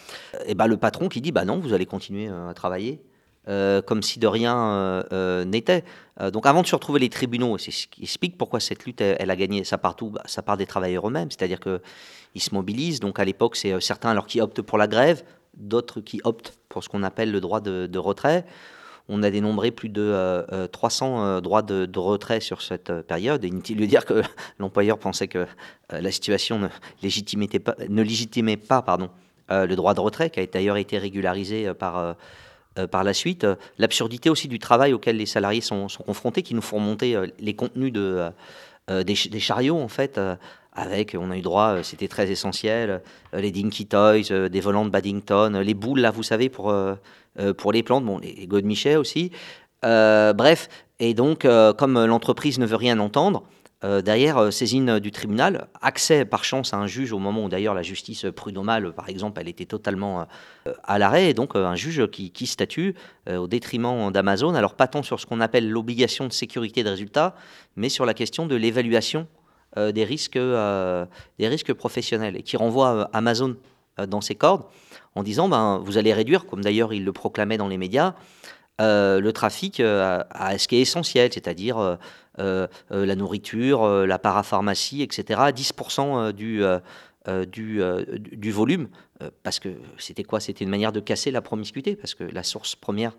Et 0.46 0.54
ben 0.54 0.66
le 0.66 0.76
patron 0.76 1.08
qui 1.08 1.20
dit 1.20 1.32
bah 1.32 1.44
non, 1.44 1.58
vous 1.58 1.72
allez 1.72 1.86
continuer 1.86 2.28
à 2.28 2.54
travailler 2.54 3.00
comme 3.46 4.02
si 4.02 4.20
de 4.20 4.28
rien 4.28 5.02
n'était. 5.44 5.82
donc 6.32 6.46
avant 6.46 6.62
de 6.62 6.68
se 6.68 6.74
retrouver 6.76 7.00
les 7.00 7.08
tribunaux, 7.08 7.58
c'est 7.58 7.72
ce 7.72 7.88
qui 7.88 8.04
explique 8.04 8.38
pourquoi 8.38 8.60
cette 8.60 8.84
lutte, 8.84 9.00
elle, 9.00 9.28
a 9.28 9.34
gagné 9.34 9.64
sa 9.64 9.76
part, 9.76 9.96
bah, 10.02 10.22
ça 10.26 10.42
part 10.42 10.56
des 10.56 10.66
travailleurs 10.66 11.08
eux-mêmes, 11.08 11.32
c'est-à-dire 11.32 11.58
qu'ils 11.58 12.42
se 12.42 12.54
mobilisent. 12.54 13.00
Donc 13.00 13.18
à 13.18 13.24
l'époque, 13.24 13.56
c'est 13.56 13.80
certains 13.80 14.10
alors 14.10 14.26
qui 14.26 14.40
optent 14.40 14.62
pour 14.62 14.78
la 14.78 14.86
grève, 14.86 15.24
d'autres 15.56 16.00
qui 16.00 16.20
optent 16.24 16.54
pour 16.68 16.84
ce 16.84 16.88
qu'on 16.88 17.02
appelle 17.02 17.30
le 17.30 17.40
droit 17.40 17.60
de, 17.60 17.98
retrait. 17.98 18.44
On 19.12 19.22
a 19.24 19.30
dénombré 19.30 19.72
plus 19.72 19.88
de 19.88 20.66
300 20.70 21.40
droits 21.40 21.62
de, 21.62 21.98
retrait 21.98 22.40
sur 22.40 22.62
cette 22.62 22.92
période. 23.02 23.44
inutile 23.44 23.78
de 23.78 23.86
dire 23.86 24.04
que 24.04 24.22
l'employeur 24.58 24.98
pensait 24.98 25.28
que 25.28 25.46
la 25.90 26.12
situation 26.12 26.58
ne 26.60 26.68
légitimait 27.02 28.56
pas, 28.56 28.84
euh, 29.50 29.66
le 29.66 29.74
droit 29.74 29.94
de 29.94 30.00
retrait, 30.00 30.30
qui 30.30 30.38
a 30.38 30.46
d'ailleurs 30.46 30.76
été 30.76 30.96
régularisé 30.96 31.66
euh, 31.66 31.74
par, 31.74 31.98
euh, 31.98 32.14
la 32.76 33.12
suite. 33.12 33.44
L'absurdité 33.78 34.30
aussi 34.30 34.46
du 34.46 34.60
travail 34.60 34.92
auquel 34.92 35.16
les 35.16 35.26
salariés 35.26 35.60
sont, 35.60 35.88
confrontés, 36.06 36.42
qui 36.42 36.54
nous 36.54 36.62
font 36.62 36.78
monter 36.78 37.16
les 37.40 37.54
contenus 37.54 37.92
de, 37.92 38.30
des, 38.88 39.40
chariots, 39.40 39.78
en 39.78 39.88
fait 39.88 40.20
avec, 40.72 41.16
on 41.18 41.30
a 41.30 41.36
eu 41.36 41.42
droit, 41.42 41.82
c'était 41.82 42.08
très 42.08 42.30
essentiel, 42.30 43.02
les 43.32 43.50
Dinky 43.50 43.86
Toys, 43.86 44.48
des 44.48 44.60
volants 44.60 44.84
de 44.84 44.90
Baddington, 44.90 45.60
les 45.64 45.74
boules, 45.74 46.00
là, 46.00 46.10
vous 46.10 46.22
savez, 46.22 46.48
pour, 46.48 46.72
pour 47.58 47.72
les 47.72 47.82
plantes, 47.82 48.04
bon, 48.04 48.18
les 48.18 48.46
Godemichet 48.46 48.96
aussi. 48.96 49.32
bref, 49.82 50.68
et 51.00 51.14
donc, 51.14 51.46
comme 51.76 52.04
l'entreprise 52.04 52.58
ne 52.58 52.66
veut 52.66 52.76
rien 52.76 53.00
entendre, 53.00 53.42
euh, 53.82 54.02
derrière, 54.02 54.36
euh, 54.36 54.50
saisine 54.50 54.98
du 54.98 55.10
tribunal, 55.10 55.68
accès 55.80 56.26
par 56.26 56.44
chance 56.44 56.74
à 56.74 56.76
un 56.76 56.86
juge 56.86 57.12
au 57.12 57.18
moment 57.18 57.44
où 57.44 57.48
d'ailleurs 57.48 57.72
la 57.72 57.82
justice 57.82 58.26
prud'homale, 58.36 58.92
par 58.92 59.08
exemple, 59.08 59.40
elle 59.40 59.48
était 59.48 59.64
totalement 59.64 60.26
euh, 60.66 60.74
à 60.84 60.98
l'arrêt, 60.98 61.30
et 61.30 61.34
donc 61.34 61.56
un 61.56 61.74
juge 61.76 62.06
qui, 62.08 62.46
statue 62.46 62.94
au 63.30 63.46
détriment 63.46 64.10
d'Amazon, 64.10 64.54
alors 64.54 64.74
pas 64.74 64.86
tant 64.86 65.02
sur 65.02 65.18
ce 65.18 65.24
qu'on 65.24 65.40
appelle 65.40 65.70
l'obligation 65.70 66.26
de 66.26 66.32
sécurité 66.32 66.82
de 66.82 66.90
résultat, 66.90 67.34
mais 67.76 67.88
sur 67.88 68.04
la 68.04 68.12
question 68.12 68.46
de 68.46 68.54
l'évaluation 68.54 69.26
des, 69.76 70.04
risques, 70.04 70.38
des 70.38 71.48
risques 71.48 71.72
professionnels, 71.72 72.36
et 72.36 72.42
qui 72.42 72.56
renvoie 72.56 73.08
Amazon 73.12 73.56
dans 74.08 74.20
ses 74.20 74.34
cordes 74.34 74.64
en 75.14 75.22
disant, 75.22 75.48
ben, 75.48 75.80
vous 75.84 75.98
allez 75.98 76.12
réduire, 76.12 76.46
comme 76.46 76.62
d'ailleurs 76.62 76.92
il 76.92 77.04
le 77.04 77.12
proclamait 77.12 77.56
dans 77.56 77.68
les 77.68 77.78
médias, 77.78 78.14
le 78.78 79.30
trafic 79.30 79.80
à, 79.80 80.58
ce 80.58 80.68
qui 80.68 80.76
est 80.76 80.80
essentiel, 80.80 81.32
c'est-à-dire 81.32 81.98
euh, 82.40 82.66
euh, 82.90 83.06
la 83.06 83.16
nourriture, 83.16 83.82
euh, 83.82 84.06
la 84.06 84.18
parapharmacie, 84.18 85.02
etc. 85.02 85.40
10% 85.52 86.32
du, 86.32 86.62
du, 87.46 87.82
du, 88.16 88.50
volume, 88.50 88.88
parce 89.42 89.58
que 89.58 89.68
c'était 89.98 90.24
quoi? 90.24 90.40
C'était 90.40 90.64
une 90.64 90.70
manière 90.70 90.92
de 90.92 91.00
casser 91.00 91.30
la 91.30 91.42
promiscuité, 91.42 91.96
parce 91.96 92.14
que 92.14 92.24
la 92.24 92.42
source 92.42 92.76
première 92.76 93.16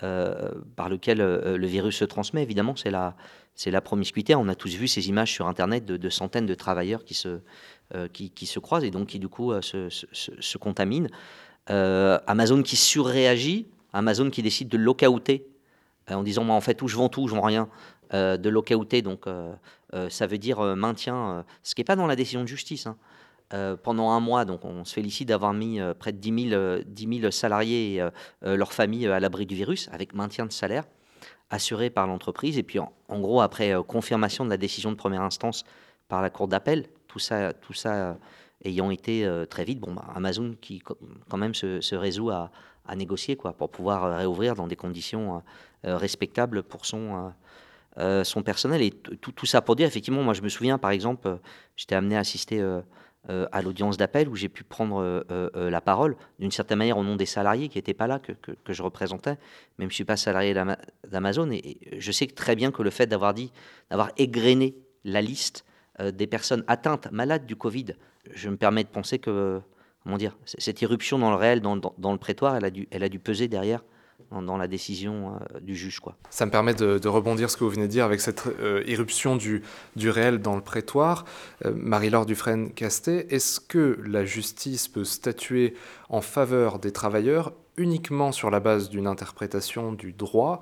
par 0.00 0.88
laquelle 0.88 1.18
le 1.18 1.66
virus 1.66 1.96
se 1.96 2.04
transmet, 2.04 2.42
évidemment, 2.42 2.76
c'est 2.76 2.90
la, 2.90 3.16
c'est 3.54 3.70
la 3.70 3.80
promiscuité. 3.80 4.34
On 4.34 4.48
a 4.48 4.54
tous 4.54 4.74
vu 4.74 4.86
ces 4.86 5.08
images 5.08 5.32
sur 5.32 5.48
Internet 5.48 5.84
de, 5.84 6.08
centaines 6.08 6.46
de 6.46 6.54
travailleurs 6.54 7.04
qui 7.04 7.14
se, 7.14 7.40
qui, 8.12 8.30
qui, 8.30 8.46
se 8.46 8.60
croisent 8.60 8.84
et 8.84 8.90
donc 8.90 9.08
qui, 9.08 9.18
du 9.18 9.28
coup, 9.28 9.52
se, 9.60 9.88
se, 9.90 10.58
contaminent. 10.58 11.08
Amazon 11.66 12.62
qui 12.62 12.76
surréagit, 12.76 13.66
Amazon 13.92 14.30
qui 14.30 14.42
décide 14.42 14.68
de 14.68 14.78
lockouter 14.78 15.46
en 16.08 16.22
disant 16.22 16.44
moi 16.44 16.56
en 16.56 16.60
fait 16.60 16.80
où 16.82 16.88
je 16.88 16.96
vends 16.96 17.08
tout, 17.08 17.28
je 17.28 17.34
vends 17.34 17.42
rien. 17.42 17.68
Euh, 18.14 18.38
de 18.38 18.48
lockouter, 18.48 19.02
donc 19.02 19.26
euh, 19.26 19.52
euh, 19.92 20.08
ça 20.08 20.26
veut 20.26 20.38
dire 20.38 20.62
maintien, 20.76 21.44
ce 21.62 21.74
qui 21.74 21.82
n'est 21.82 21.84
pas 21.84 21.96
dans 21.96 22.06
la 22.06 22.16
décision 22.16 22.40
de 22.40 22.48
justice. 22.48 22.86
Hein. 22.86 22.96
Pendant 23.82 24.10
un 24.10 24.20
mois, 24.20 24.44
donc 24.44 24.64
on 24.64 24.84
se 24.84 24.92
félicite 24.92 25.28
d'avoir 25.28 25.54
mis 25.54 25.80
près 25.98 26.12
de 26.12 26.18
10 26.18 27.20
000, 27.20 27.30
salariés 27.30 27.96
et 27.96 28.56
leurs 28.56 28.72
familles 28.72 29.08
à 29.08 29.20
l'abri 29.20 29.46
du 29.46 29.54
virus, 29.54 29.88
avec 29.92 30.14
maintien 30.14 30.46
de 30.46 30.52
salaire 30.52 30.84
assuré 31.50 31.88
par 31.88 32.06
l'entreprise. 32.06 32.58
Et 32.58 32.62
puis, 32.62 32.78
en, 32.78 33.20
gros, 33.20 33.40
après 33.40 33.74
confirmation 33.86 34.44
de 34.44 34.50
la 34.50 34.58
décision 34.58 34.90
de 34.90 34.96
première 34.96 35.22
instance 35.22 35.64
par 36.08 36.20
la 36.20 36.28
cour 36.28 36.46
d'appel, 36.46 36.88
tout 37.06 37.18
ça, 37.18 37.54
tout 37.54 37.72
ça 37.72 38.18
ayant 38.64 38.90
été 38.90 39.26
très 39.48 39.64
vite, 39.64 39.80
bon, 39.80 39.94
bah, 39.94 40.04
Amazon 40.14 40.54
qui 40.60 40.80
quand 40.80 41.38
même 41.38 41.54
se, 41.54 41.94
résout 41.94 42.30
à, 42.30 42.50
négocier 42.96 43.36
quoi, 43.36 43.54
pour 43.54 43.70
pouvoir 43.70 44.18
réouvrir 44.18 44.54
dans 44.54 44.66
des 44.66 44.76
conditions 44.76 45.42
respectables 45.84 46.62
pour 46.62 46.84
son 46.84 47.32
euh, 47.98 48.22
son 48.22 48.42
personnel 48.44 48.80
et 48.80 48.90
tout, 48.90 49.46
ça 49.46 49.60
pour 49.60 49.74
dire, 49.74 49.88
effectivement, 49.88 50.22
moi 50.22 50.32
je 50.32 50.42
me 50.42 50.48
souviens 50.48 50.78
par 50.78 50.92
exemple, 50.92 51.26
euh, 51.26 51.36
j'étais 51.76 51.96
amené 51.96 52.16
à 52.16 52.20
assister 52.20 52.60
euh, 52.60 52.80
à 53.28 53.60
l'audience 53.60 53.98
d'appel 53.98 54.28
où 54.28 54.36
j'ai 54.36 54.48
pu 54.48 54.64
prendre 54.64 55.24
la 55.54 55.80
parole 55.80 56.16
d'une 56.38 56.50
certaine 56.50 56.78
manière 56.78 56.96
au 56.96 57.04
nom 57.04 57.16
des 57.16 57.26
salariés 57.26 57.68
qui 57.68 57.76
n'étaient 57.76 57.92
pas 57.92 58.06
là, 58.06 58.18
que, 58.18 58.32
que, 58.32 58.72
je 58.72 58.82
représentais, 58.82 59.36
même 59.78 59.78
si 59.78 59.80
je 59.80 59.84
ne 59.86 59.90
suis 59.92 60.04
pas 60.04 60.16
salarié 60.16 60.54
d'Amazon. 61.06 61.50
Et, 61.50 61.78
je 61.98 62.12
sais 62.12 62.26
très 62.26 62.56
bien 62.56 62.70
que 62.70 62.82
le 62.82 62.90
fait 62.90 63.06
d'avoir 63.06 63.34
dit, 63.34 63.52
d'avoir 63.90 64.12
égrené 64.16 64.76
la 65.04 65.20
liste 65.20 65.66
des 66.00 66.26
personnes 66.26 66.64
atteintes, 66.68 67.10
malades 67.12 67.44
du 67.44 67.56
Covid, 67.56 67.86
je 68.32 68.48
me 68.48 68.56
permets 68.56 68.84
de 68.84 68.88
penser 68.88 69.18
que, 69.18 69.60
comment 70.02 70.16
dire, 70.16 70.36
cette 70.44 70.80
irruption 70.80 71.18
dans 71.18 71.30
le 71.30 71.36
réel, 71.36 71.60
dans, 71.60 71.76
dans, 71.76 72.12
le 72.12 72.18
prétoire, 72.18 72.56
elle 72.56 72.64
a, 72.64 72.70
elle 72.90 73.02
a 73.02 73.08
dû 73.08 73.18
peser 73.18 73.48
derrière 73.48 73.82
dans 74.30 74.56
la 74.56 74.68
décision 74.68 75.34
euh, 75.34 75.60
du 75.60 75.74
juge. 75.74 76.00
Quoi. 76.00 76.16
Ça 76.30 76.44
me 76.46 76.50
permet 76.50 76.74
de, 76.74 77.08
rebondir 77.08 77.50
ce 77.50 77.56
que 77.56 77.64
vous 77.64 77.70
venez 77.70 77.86
de 77.86 77.92
dire 77.92 78.04
avec 78.04 78.20
cette 78.20 78.46
euh, 78.60 78.82
irruption 78.86 79.36
du, 79.36 79.62
du, 79.96 80.10
réel 80.10 80.40
dans 80.40 80.56
le 80.56 80.62
prétoire. 80.62 81.24
Euh, 81.64 81.72
Marie-Laure 81.74 82.26
Dufresne-Castet, 82.26 83.28
est-ce 83.30 83.60
que 83.60 83.98
la 84.06 84.24
justice 84.24 84.88
peut 84.88 85.04
statuer 85.04 85.74
en 86.08 86.20
faveur 86.20 86.78
des 86.78 86.92
travailleurs 86.92 87.52
uniquement 87.76 88.32
sur 88.32 88.50
la 88.50 88.60
base 88.60 88.90
d'une 88.90 89.06
interprétation 89.06 89.92
du 89.92 90.12
droit 90.12 90.60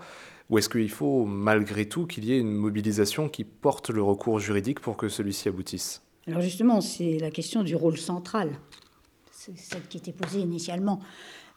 ou 0.49 0.59
est-ce 0.59 0.69
qu'il 0.69 0.90
faut 0.90 1.25
malgré 1.25 1.88
tout 1.88 2.07
qu'il 2.07 2.25
y 2.25 2.33
ait 2.33 2.38
une 2.38 2.53
mobilisation 2.53 3.29
qui 3.29 3.42
porte 3.42 3.90
le 3.90 4.01
recours 4.01 4.38
juridique 4.38 4.79
pour 4.79 4.97
que 4.97 5.09
celui-ci 5.09 5.49
aboutisse? 5.49 6.03
Alors 6.29 6.40
justement, 6.40 6.81
c'est 6.81 7.19
la 7.19 7.33
question 7.33 7.64
du 7.64 7.75
rôle 7.75 7.97
central. 7.97 8.53
C'est 9.33 9.59
celle 9.59 9.83
qui 9.88 9.99
était 9.99 10.12
posée 10.12 10.40
initialement 10.40 11.01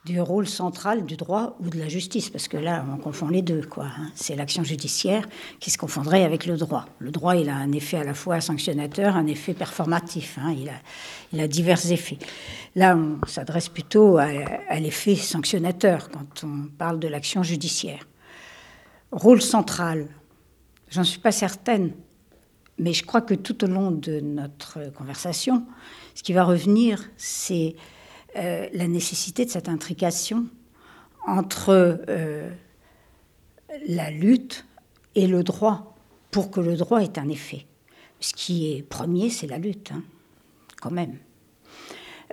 du 0.05 0.21
rôle 0.21 0.47
central 0.47 1.05
du 1.05 1.17
droit 1.17 1.57
ou 1.59 1.69
de 1.69 1.77
la 1.77 1.89
justice, 1.89 2.29
parce 2.29 2.47
que 2.47 2.57
là, 2.57 2.85
on 2.91 2.97
confond 2.97 3.27
les 3.27 3.41
deux. 3.41 3.61
quoi. 3.61 3.85
Hein. 3.85 4.09
C'est 4.15 4.35
l'action 4.35 4.63
judiciaire 4.63 5.27
qui 5.59 5.71
se 5.71 5.77
confondrait 5.77 6.23
avec 6.23 6.45
le 6.45 6.55
droit. 6.55 6.85
Le 6.99 7.11
droit, 7.11 7.35
il 7.35 7.49
a 7.49 7.55
un 7.55 7.71
effet 7.73 7.97
à 7.97 8.03
la 8.03 8.13
fois 8.13 8.39
sanctionnateur, 8.39 9.17
un 9.17 9.27
effet 9.27 9.53
performatif. 9.53 10.37
Hein. 10.41 10.55
Il, 11.33 11.39
a, 11.39 11.47
divers 11.47 11.91
effets. 11.91 12.17
Là, 12.75 12.95
on 12.95 13.25
s'adresse 13.27 13.67
plutôt 13.67 14.17
à, 14.17 14.27
à 14.69 14.79
l'effet 14.79 15.15
sanctionnateur 15.15 16.09
quand 16.09 16.43
on 16.47 16.67
parle 16.77 16.99
de 16.99 17.07
l'action 17.07 17.43
judiciaire. 17.43 18.07
Rôle 19.11 19.41
central, 19.41 20.07
j'en 20.89 21.03
suis 21.03 21.19
pas 21.19 21.31
certaine, 21.31 21.91
mais 22.77 22.93
je 22.93 23.03
crois 23.03 23.21
que 23.21 23.33
tout 23.33 23.65
au 23.65 23.67
long 23.67 23.91
de 23.91 24.21
notre 24.21 24.91
conversation, 24.93 25.65
ce 26.15 26.23
qui 26.23 26.31
va 26.31 26.45
revenir, 26.45 27.09
c'est 27.17 27.75
euh, 28.35 28.69
la 28.73 28.87
nécessité 28.87 29.45
de 29.45 29.49
cette 29.49 29.69
intrication 29.69 30.45
entre 31.25 31.99
euh, 32.07 32.49
la 33.87 34.11
lutte 34.11 34.65
et 35.15 35.27
le 35.27 35.43
droit, 35.43 35.95
pour 36.31 36.51
que 36.51 36.59
le 36.59 36.75
droit 36.75 37.01
ait 37.01 37.17
un 37.17 37.29
effet. 37.29 37.65
Ce 38.19 38.33
qui 38.33 38.71
est 38.71 38.83
premier, 38.83 39.29
c'est 39.29 39.47
la 39.47 39.57
lutte, 39.57 39.91
hein, 39.91 40.03
quand 40.81 40.91
même. 40.91 41.17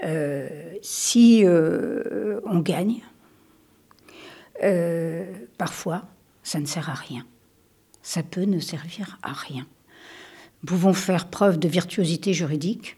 Euh, 0.04 0.74
si 0.82 1.44
on 1.46 2.58
gagne, 2.60 3.02
parfois, 5.56 6.02
ça 6.42 6.60
ne 6.60 6.66
sert 6.66 6.90
à 6.90 6.94
rien. 6.94 7.26
Ça 8.02 8.22
peut 8.22 8.42
ne 8.42 8.60
servir 8.60 9.18
à 9.22 9.32
rien. 9.32 9.66
Pouvons 10.66 10.92
faire 10.92 11.28
preuve 11.28 11.58
de 11.58 11.68
virtuosité 11.68 12.34
juridique, 12.34 12.96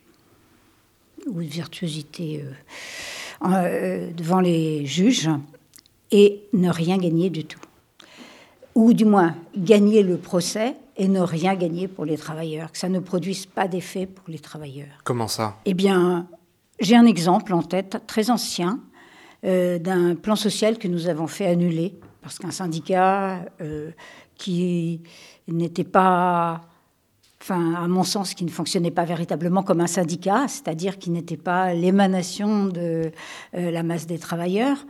ou 1.26 1.42
de 1.42 1.48
virtuosité 1.48 2.44
euh, 2.44 3.46
euh, 3.48 4.10
devant 4.12 4.40
les 4.40 4.86
juges 4.86 5.30
et 6.10 6.42
ne 6.52 6.70
rien 6.70 6.98
gagner 6.98 7.30
du 7.30 7.44
tout. 7.44 7.60
Ou 8.74 8.92
du 8.92 9.04
moins 9.04 9.34
gagner 9.56 10.02
le 10.02 10.16
procès 10.16 10.76
et 10.96 11.08
ne 11.08 11.20
rien 11.20 11.54
gagner 11.54 11.88
pour 11.88 12.04
les 12.04 12.16
travailleurs, 12.16 12.72
que 12.72 12.78
ça 12.78 12.88
ne 12.88 12.98
produise 12.98 13.46
pas 13.46 13.68
d'effet 13.68 14.06
pour 14.06 14.24
les 14.28 14.38
travailleurs. 14.38 15.02
Comment 15.04 15.28
ça? 15.28 15.56
Eh 15.64 15.74
bien, 15.74 16.26
j'ai 16.80 16.96
un 16.96 17.06
exemple 17.06 17.52
en 17.52 17.62
tête 17.62 17.98
très 18.06 18.30
ancien 18.30 18.80
euh, 19.44 19.78
d'un 19.78 20.14
plan 20.14 20.36
social 20.36 20.78
que 20.78 20.88
nous 20.88 21.08
avons 21.08 21.26
fait 21.26 21.46
annuler 21.46 21.94
parce 22.22 22.38
qu'un 22.38 22.50
syndicat 22.50 23.44
qui 24.34 25.00
n'était 25.46 25.84
pas 25.84 26.67
à 27.54 27.88
mon 27.88 28.04
sens, 28.04 28.34
qui 28.34 28.44
ne 28.44 28.50
fonctionnait 28.50 28.90
pas 28.90 29.04
véritablement 29.04 29.62
comme 29.62 29.80
un 29.80 29.86
syndicat, 29.86 30.48
c'est-à-dire 30.48 30.98
qui 30.98 31.10
n'était 31.10 31.36
pas 31.36 31.74
l'émanation 31.74 32.66
de 32.66 33.10
euh, 33.54 33.70
la 33.70 33.82
masse 33.82 34.06
des 34.06 34.18
travailleurs, 34.18 34.86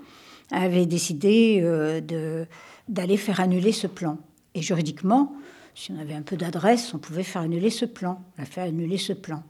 avait 0.50 0.86
décidé 0.86 1.60
euh, 1.62 2.44
d'aller 2.88 3.16
faire 3.16 3.40
annuler 3.40 3.72
ce 3.72 3.86
plan. 3.86 4.18
Et 4.54 4.62
juridiquement, 4.62 5.34
si 5.74 5.92
on 5.92 5.98
avait 5.98 6.14
un 6.14 6.22
peu 6.22 6.36
d'adresse, 6.36 6.92
on 6.94 6.98
pouvait 6.98 7.22
faire 7.22 7.42
annuler 7.42 7.70
ce 7.70 7.84
plan. 7.84 8.24
On 8.38 8.42
a 8.42 8.46
fait 8.46 8.62
annuler 8.62 8.98
ce 8.98 9.12
plan. 9.12 9.42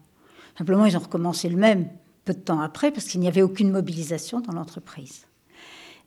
Simplement, 0.56 0.86
ils 0.86 0.96
ont 0.96 1.00
recommencé 1.00 1.48
le 1.48 1.56
même 1.56 1.88
peu 2.24 2.34
de 2.34 2.40
temps 2.40 2.60
après 2.60 2.90
parce 2.90 3.06
qu'il 3.06 3.20
n'y 3.20 3.28
avait 3.28 3.42
aucune 3.42 3.70
mobilisation 3.70 4.40
dans 4.40 4.52
l'entreprise. 4.52 5.26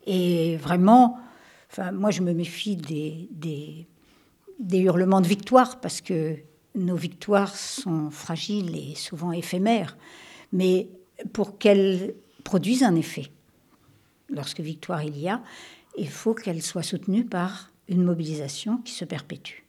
Et 0.06 0.58
vraiment, 0.58 1.18
moi, 1.94 2.12
je 2.12 2.22
me 2.22 2.34
méfie 2.34 2.76
des 2.76 3.88
hurlements 4.80 5.22
de 5.22 5.28
victoire 5.28 5.80
parce 5.80 6.02
que 6.02 6.38
nos 6.76 6.96
victoires 6.96 7.56
sont 7.56 8.10
fragiles 8.10 8.76
et 8.76 8.96
souvent 8.96 9.32
éphémères. 9.32 9.98
Mais 10.52 10.90
pour 11.34 11.58
qu'elles 11.58 12.16
produisent 12.44 12.84
un 12.84 12.96
effet, 12.96 13.28
lorsque 14.30 14.60
victoire 14.60 15.04
il 15.04 15.20
y 15.20 15.30
a, 15.30 15.42
il 15.98 16.10
faut 16.10 16.34
qu'elle 16.34 16.62
soit 16.62 16.84
soutenue 16.84 17.26
par 17.26 17.72
une 17.88 18.04
mobilisation 18.04 18.78
qui 18.78 18.94
se 18.94 19.06
perpétue. 19.06 19.64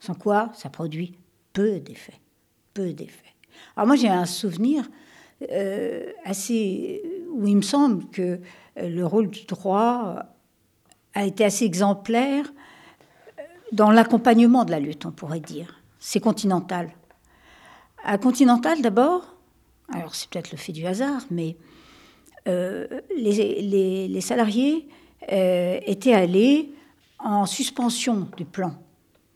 Sans 0.00 0.14
quoi, 0.14 0.50
ça 0.54 0.70
produit 0.70 1.14
peu 1.52 1.80
d'effets. 1.80 2.20
Peu 2.72 2.92
d'effets. 2.92 3.34
Alors 3.76 3.86
moi, 3.86 3.96
j'ai 3.96 4.08
un 4.08 4.26
souvenir 4.26 4.88
euh, 5.50 6.10
assez 6.24 7.02
où 7.30 7.46
il 7.46 7.56
me 7.56 7.62
semble 7.62 8.08
que 8.10 8.40
euh, 8.78 8.88
le 8.88 9.06
rôle 9.06 9.28
du 9.28 9.44
droit 9.44 10.24
a 11.14 11.24
été 11.24 11.44
assez 11.44 11.64
exemplaire 11.64 12.52
euh, 13.38 13.42
dans 13.72 13.90
l'accompagnement 13.90 14.64
de 14.64 14.70
la 14.70 14.80
lutte, 14.80 15.06
on 15.06 15.12
pourrait 15.12 15.40
dire. 15.40 15.83
C'est 16.06 16.20
continental. 16.20 16.90
À 18.04 18.18
Continental, 18.18 18.82
d'abord, 18.82 19.34
alors 19.90 20.14
c'est 20.14 20.28
peut-être 20.28 20.52
le 20.52 20.58
fait 20.58 20.72
du 20.72 20.84
hasard, 20.84 21.22
mais 21.30 21.56
les, 22.46 24.06
les, 24.08 24.20
salariés 24.20 24.86
étaient 25.26 26.12
allés 26.12 26.74
en 27.18 27.46
suspension 27.46 28.28
du 28.36 28.44
plan, 28.44 28.74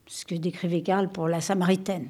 ce 0.05 0.25
que 0.25 0.35
décrivait 0.35 0.83
Karl 0.83 1.09
pour 1.09 1.27
la 1.27 1.41
Samaritaine. 1.41 2.07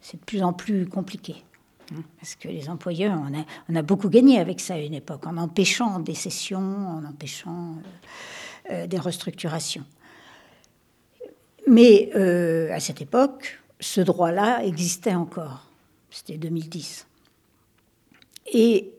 C'est 0.00 0.18
de 0.18 0.24
plus 0.24 0.42
en 0.42 0.54
plus 0.54 0.86
compliqué. 0.86 1.44
Hein, 1.92 2.02
parce 2.18 2.34
que 2.34 2.48
les 2.48 2.70
employeurs, 2.70 3.20
on 3.68 3.76
a, 3.76 3.82
beaucoup 3.82 4.08
gagné 4.08 4.38
avec 4.38 4.60
ça 4.60 4.72
à 4.72 4.78
une 4.78 4.94
époque, 4.94 5.26
en 5.26 5.36
empêchant 5.36 5.98
des 5.98 6.14
cessions, 6.14 6.58
en 6.58 7.04
empêchant 7.04 7.76
euh, 8.70 8.72
euh, 8.72 8.86
des 8.86 8.98
restructurations. 8.98 9.84
Mais 11.68 12.10
euh, 12.16 12.72
à 12.72 12.80
cette 12.80 13.02
époque, 13.02 13.61
ce 13.82 14.00
droit-là 14.00 14.64
existait 14.64 15.14
encore. 15.14 15.66
C'était 16.10 16.38
2010. 16.38 17.06
Et 18.52 18.92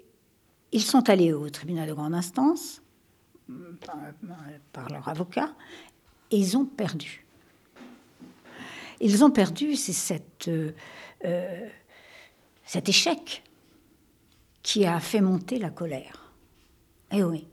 ils 0.71 0.81
sont 0.81 1.09
allés 1.09 1.33
au 1.33 1.49
tribunal 1.49 1.87
de 1.87 1.93
grande 1.93 2.13
instance 2.13 2.81
par, 4.71 4.89
leur 4.89 5.07
avocat 5.07 5.53
et 6.31 6.37
ils 6.37 6.57
ont 6.57 6.65
perdu. 6.65 7.25
Ils 8.99 9.23
ont 9.23 9.31
perdu, 9.31 9.75
c'est 9.75 9.93
cette 9.93 10.49
cet 12.65 12.89
échec 12.89 13.43
qui 14.61 14.85
a 14.85 14.99
fait 14.99 15.21
monter 15.21 15.59
la 15.59 15.69
colère. 15.69 16.31
Eh 17.11 17.23
oui. 17.23 17.47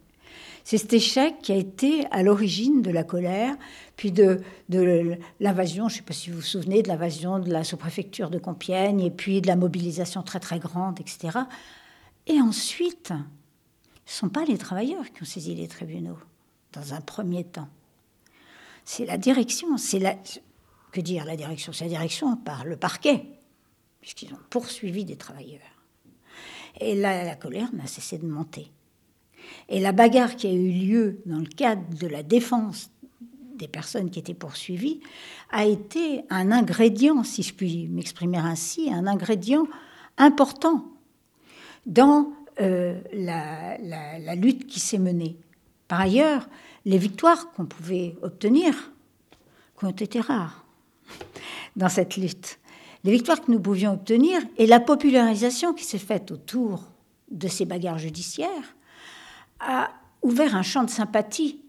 C'est 0.70 0.78
cet 0.78 0.92
échec 0.92 1.38
qui 1.42 1.50
a 1.50 1.56
été 1.56 2.06
à 2.12 2.22
l'origine 2.22 2.80
de 2.80 2.92
la 2.92 3.02
colère, 3.02 3.56
puis 3.96 4.12
de, 4.12 4.40
l'invasion, 5.40 5.88
je 5.88 5.94
ne 5.94 5.96
sais 5.96 6.04
pas 6.04 6.12
si 6.12 6.30
vous 6.30 6.36
vous 6.36 6.42
souvenez, 6.42 6.80
de 6.84 6.86
l'invasion 6.86 7.40
de 7.40 7.50
la 7.50 7.64
sous-préfecture 7.64 8.30
de 8.30 8.38
Compiègne, 8.38 9.00
et 9.00 9.10
puis 9.10 9.40
de 9.40 9.48
la 9.48 9.56
mobilisation 9.56 10.22
très 10.22 10.38
très 10.38 10.60
grande, 10.60 11.00
etc. 11.00 11.38
Et 12.28 12.40
ensuite, 12.40 13.08
ce 13.08 13.14
ne 13.14 13.18
sont 14.06 14.28
pas 14.28 14.44
les 14.44 14.58
travailleurs 14.58 15.10
qui 15.10 15.24
ont 15.24 15.26
saisi 15.26 15.56
les 15.56 15.66
tribunaux, 15.66 16.18
dans 16.72 16.94
un 16.94 17.00
premier 17.00 17.42
temps. 17.42 17.68
C'est 18.84 19.06
la 19.06 19.18
direction, 19.18 19.76
c'est 19.76 19.98
la... 19.98 20.14
Que 20.92 21.00
dire 21.00 21.24
la 21.24 21.34
direction 21.34 21.72
C'est 21.72 21.86
la 21.86 21.90
direction 21.90 22.36
par 22.36 22.64
le 22.64 22.76
parquet, 22.76 23.26
puisqu'ils 24.00 24.32
ont 24.32 24.40
poursuivi 24.50 25.04
des 25.04 25.16
travailleurs. 25.16 25.82
Et 26.78 26.94
là, 26.94 27.24
la 27.24 27.34
colère 27.34 27.74
n'a 27.74 27.88
cessé 27.88 28.18
de 28.18 28.26
monter. 28.28 28.70
Et 29.68 29.80
la 29.80 29.92
bagarre 29.92 30.36
qui 30.36 30.46
a 30.46 30.52
eu 30.52 30.70
lieu 30.70 31.22
dans 31.26 31.38
le 31.38 31.46
cadre 31.46 31.82
de 31.98 32.06
la 32.06 32.22
défense 32.22 32.90
des 33.56 33.68
personnes 33.68 34.10
qui 34.10 34.18
étaient 34.18 34.34
poursuivies 34.34 35.00
a 35.50 35.66
été 35.66 36.22
un 36.30 36.50
ingrédient, 36.50 37.22
si 37.22 37.42
je 37.42 37.54
puis 37.54 37.88
m'exprimer 37.88 38.38
ainsi, 38.38 38.90
un 38.92 39.06
ingrédient 39.06 39.66
important 40.16 40.86
dans 41.86 42.32
euh, 42.60 43.00
la, 43.12 43.78
la, 43.78 44.34
lutte 44.34 44.66
qui 44.66 44.80
s'est 44.80 44.98
menée. 44.98 45.36
Par 45.88 46.00
ailleurs, 46.00 46.48
les 46.84 46.98
victoires 46.98 47.50
qu'on 47.52 47.66
pouvait 47.66 48.16
obtenir, 48.22 48.92
qui 49.78 49.84
ont 49.84 49.90
été 49.90 50.20
rares 50.20 50.64
dans 51.76 51.88
cette 51.88 52.16
lutte, 52.16 52.58
les 53.04 53.12
victoires 53.12 53.40
que 53.40 53.50
nous 53.50 53.60
pouvions 53.60 53.94
obtenir 53.94 54.40
et 54.58 54.66
la 54.66 54.80
popularisation 54.80 55.72
qui 55.72 55.84
s'est 55.84 55.98
faite 55.98 56.30
autour 56.30 56.84
de 57.30 57.48
ces 57.48 57.64
bagarres 57.64 57.98
judiciaires 57.98 58.76
a 59.60 59.90
ouvert 60.22 60.56
un 60.56 60.62
champ 60.62 60.84
de 60.84 60.90
sympathie 60.90 61.60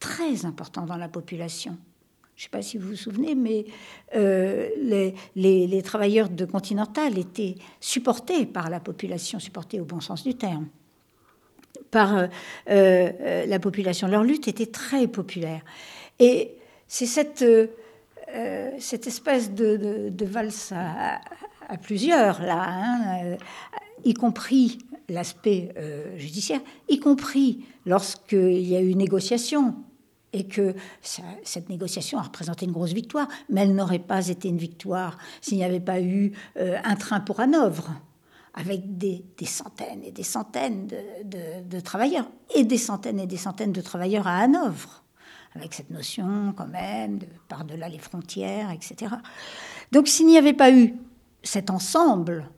très 0.00 0.44
important 0.44 0.86
dans 0.86 0.96
la 0.96 1.08
population. 1.08 1.76
Je 2.38 2.42
ne 2.42 2.44
sais 2.44 2.50
pas 2.50 2.62
si 2.62 2.78
vous 2.78 2.90
vous 2.90 2.96
souvenez, 2.96 3.34
mais 3.34 3.64
euh, 4.14 4.68
les, 5.34 5.82
travailleurs 5.82 6.28
de 6.28 6.44
Continental 6.44 7.18
étaient 7.18 7.56
supportés 7.80 8.46
par 8.46 8.70
la 8.70 8.78
population, 8.78 9.40
supportés 9.40 9.80
au 9.80 9.84
bon 9.84 9.98
sens 9.98 10.22
du 10.22 10.36
terme, 10.36 10.68
par 11.90 12.16
euh, 12.16 12.28
euh, 12.70 13.44
la 13.44 13.58
population. 13.58 14.06
Leur 14.06 14.22
lutte 14.22 14.46
était 14.46 14.66
très 14.66 15.08
populaire. 15.08 15.62
Et 16.20 16.52
c'est 16.86 17.06
cette 17.06 17.42
espèce 18.28 19.52
de, 19.52 20.24
valse 20.24 20.72
à, 20.72 21.76
plusieurs, 21.82 22.40
là, 22.40 22.66
hein, 22.68 23.36
y 24.04 24.14
compris 24.14 24.78
l'aspect 25.08 25.72
euh, 25.76 26.16
judiciaire, 26.18 26.60
y 26.88 26.98
compris 26.98 27.64
lorsqu'il 27.86 28.66
y 28.66 28.76
a 28.76 28.80
eu 28.80 28.94
négociation 28.94 29.76
et 30.34 30.46
que 30.46 30.74
cette 31.00 31.70
négociation 31.70 32.18
a 32.18 32.22
représenté 32.22 32.66
une 32.66 32.72
grosse 32.72 32.92
victoire, 32.92 33.28
mais 33.48 33.62
elle 33.62 33.74
n'aurait 33.74 33.98
pas 33.98 34.28
été 34.28 34.48
une 34.48 34.58
victoire 34.58 35.16
s'il 35.40 35.56
n'y 35.56 35.64
avait 35.64 35.80
pas 35.80 36.02
eu 36.02 36.32
un 36.56 36.96
train 36.96 37.20
pour 37.20 37.40
Hanovre, 37.40 37.94
avec 38.52 38.98
des, 38.98 39.24
centaines 39.46 40.04
et 40.04 40.10
des 40.10 40.22
centaines 40.22 40.86
de, 40.86 41.62
de, 41.66 41.80
travailleurs, 41.80 42.28
et 42.54 42.64
des 42.64 42.76
centaines 42.76 43.20
et 43.20 43.26
des 43.26 43.38
centaines 43.38 43.72
de 43.72 43.80
travailleurs 43.80 44.26
à 44.26 44.40
Hanovre 44.40 45.02
avec 45.54 45.74
cette 45.74 45.90
notion 45.90 46.52
quand 46.56 46.66
même 46.66 47.18
de 47.18 47.26
par-delà 47.48 47.88
les 47.88 47.98
frontières, 47.98 48.70
etc. 48.70 49.12
Donc 49.92 50.08
s'il 50.08 50.26
n'y 50.26 50.38
avait 50.38 50.54
pas 50.54 50.70
eu 50.70 50.94
cet 51.42 51.70
ensemble, 51.70 52.48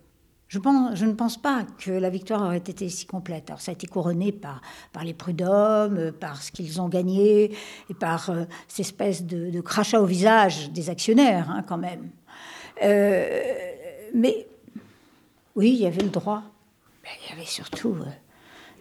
je, 0.50 0.58
ne 0.58 1.12
pense 1.12 1.40
pas 1.40 1.64
que 1.78 1.92
la 1.92 2.10
victoire 2.10 2.42
aurait 2.42 2.56
été 2.56 2.88
si 2.88 3.06
complète. 3.06 3.50
Alors 3.50 3.60
ça 3.60 3.70
a 3.70 3.74
été 3.74 3.86
couronné 3.86 4.32
par, 4.32 4.60
les 5.04 5.14
prud'hommes, 5.14 6.10
par 6.10 6.42
ce 6.42 6.50
qu'ils 6.50 6.80
ont 6.80 6.88
gagné, 6.88 7.56
et 7.88 7.94
par 7.94 8.30
euh, 8.30 8.44
cette 8.66 8.80
espèce 8.80 9.24
de, 9.24 9.60
crachat 9.60 10.00
au 10.00 10.06
visage 10.06 10.72
des 10.72 10.90
actionnaires, 10.90 11.48
hein, 11.48 11.62
quand 11.66 11.78
même. 11.78 12.10
Euh, 12.82 13.42
mais 14.12 14.48
oui, 15.54 15.70
il 15.70 15.82
y 15.82 15.86
avait 15.86 16.02
le 16.02 16.10
droit, 16.10 16.42
il 17.04 17.30
y 17.30 17.32
avait 17.32 17.46
surtout 17.46 17.94
euh, 18.00 18.04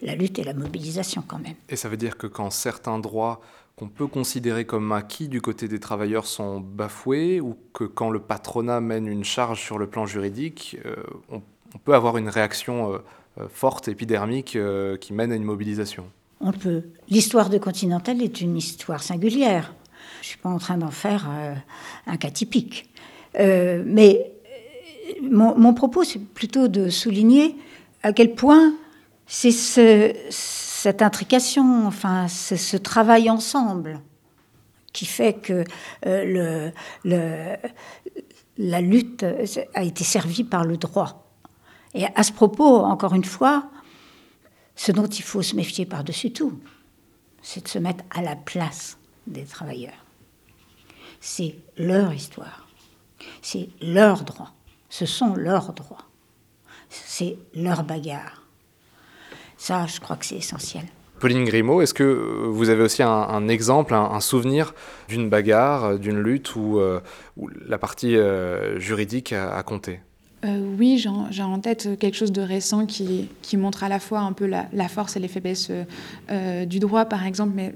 la 0.02 0.16
lutte 0.16 0.40
et 0.40 0.44
la 0.44 0.54
mobilisation 0.54 1.22
quand 1.26 1.38
même. 1.38 1.54
Et 1.68 1.76
ça 1.76 1.88
veut 1.88 1.96
dire 1.96 2.18
que 2.18 2.26
quand 2.26 2.50
certains 2.50 2.98
droits 2.98 3.40
qu'on 3.76 3.88
peut 3.88 4.08
considérer 4.08 4.64
comme 4.64 4.90
acquis 4.92 5.28
du 5.28 5.40
côté 5.40 5.68
des 5.68 5.78
travailleurs 5.80 6.26
sont 6.26 6.60
bafoués 6.60 7.40
ou 7.40 7.56
que 7.72 7.84
quand 7.84 8.10
le 8.10 8.18
patronat 8.20 8.80
mène 8.80 9.06
une 9.06 9.24
charge 9.24 9.62
sur 9.62 9.78
le 9.78 9.88
plan 9.88 10.04
juridique, 10.04 10.76
euh, 10.84 10.96
on, 11.30 11.42
peut 11.78 11.94
avoir 11.94 12.16
une 12.16 12.28
réaction 12.28 12.92
euh, 12.92 12.98
euh, 13.40 13.48
forte, 13.48 13.88
épidermique, 13.88 14.58
qui 15.00 15.12
mène 15.12 15.32
à 15.32 15.36
une 15.36 15.44
mobilisation 15.44 16.06
On 16.40 16.52
peut. 16.52 16.84
L'histoire 17.08 17.50
de 17.50 17.58
Continental 17.58 18.22
est 18.22 18.40
une 18.40 18.56
histoire 18.56 19.02
singulière. 19.02 19.74
Je 20.20 20.26
ne 20.26 20.28
suis 20.30 20.38
pas 20.38 20.48
en 20.48 20.58
train 20.58 20.76
d'en 20.76 20.90
faire 20.90 21.28
un 22.06 22.16
cas 22.16 22.30
typique. 22.30 22.90
mais 23.34 24.32
mon, 25.22 25.74
propos, 25.74 26.04
c'est 26.04 26.18
plutôt 26.18 26.68
de 26.68 26.88
souligner 26.88 27.56
à 28.02 28.12
quel 28.12 28.34
point 28.34 28.74
c'est 29.26 29.52
ce 29.52 30.12
cette 30.30 31.02
intrication, 31.02 31.86
enfin, 31.86 32.26
ce 32.28 32.76
travail 32.78 33.28
ensemble 33.28 34.00
qui 34.92 35.06
fait 35.06 35.34
que 35.34 35.64
euh, 36.06 36.70
la 38.58 38.80
lutte 38.80 39.24
a 39.74 39.82
été 39.82 40.04
servie 40.04 40.44
par 40.44 40.64
le 40.64 40.76
droit. 40.76 41.29
Et 41.94 42.06
à 42.14 42.22
ce 42.22 42.32
propos, 42.32 42.84
encore 42.84 43.14
une 43.14 43.24
fois, 43.24 43.64
ce 44.76 44.92
dont 44.92 45.06
il 45.06 45.22
faut 45.22 45.42
se 45.42 45.56
méfier 45.56 45.86
par-dessus 45.86 46.32
tout, 46.32 46.58
c'est 47.42 47.64
de 47.64 47.68
se 47.68 47.78
mettre 47.78 48.04
à 48.10 48.22
la 48.22 48.36
place 48.36 48.98
des 49.26 49.44
travailleurs. 49.44 50.04
C'est 51.20 51.56
leur 51.76 52.12
histoire, 52.12 52.68
c'est 53.42 53.68
leur 53.82 54.22
droit, 54.22 54.52
ce 54.88 55.04
sont 55.06 55.34
leurs 55.34 55.72
droits, 55.72 56.06
c'est 56.88 57.36
leur 57.54 57.84
bagarre. 57.84 58.42
Ça, 59.56 59.86
je 59.86 60.00
crois 60.00 60.16
que 60.16 60.24
c'est 60.24 60.36
essentiel. 60.36 60.84
Pauline 61.20 61.44
Grimaud, 61.44 61.82
est-ce 61.82 61.92
que 61.92 62.04
vous 62.48 62.70
avez 62.70 62.82
aussi 62.82 63.02
un, 63.02 63.48
exemple, 63.48 63.92
un, 63.92 64.20
souvenir 64.20 64.74
d'une 65.06 65.28
bagarre, 65.28 65.98
d'une 65.98 66.18
lutte 66.18 66.56
où, 66.56 66.80
euh, 66.80 67.00
la 67.66 67.76
partie 67.76 68.16
euh, 68.16 68.80
juridique 68.80 69.34
a, 69.34 69.62
compté? 69.62 70.00
Euh, 70.44 70.74
oui, 70.78 70.96
j'ai 71.30 71.42
en 71.42 71.60
tête 71.60 71.98
quelque 71.98 72.16
chose 72.16 72.32
de 72.32 72.40
récent 72.40 72.86
qui, 72.86 73.28
montre 73.54 73.84
à 73.84 73.88
la 73.88 73.98
fois 73.98 74.20
un 74.20 74.32
peu 74.32 74.46
la, 74.46 74.88
force 74.88 75.16
et 75.16 75.20
les 75.20 75.28
faiblesses 75.28 75.70
euh 76.30 76.64
du 76.64 76.78
droit, 76.78 77.04
par 77.04 77.26
exemple, 77.26 77.52
mais 77.54 77.74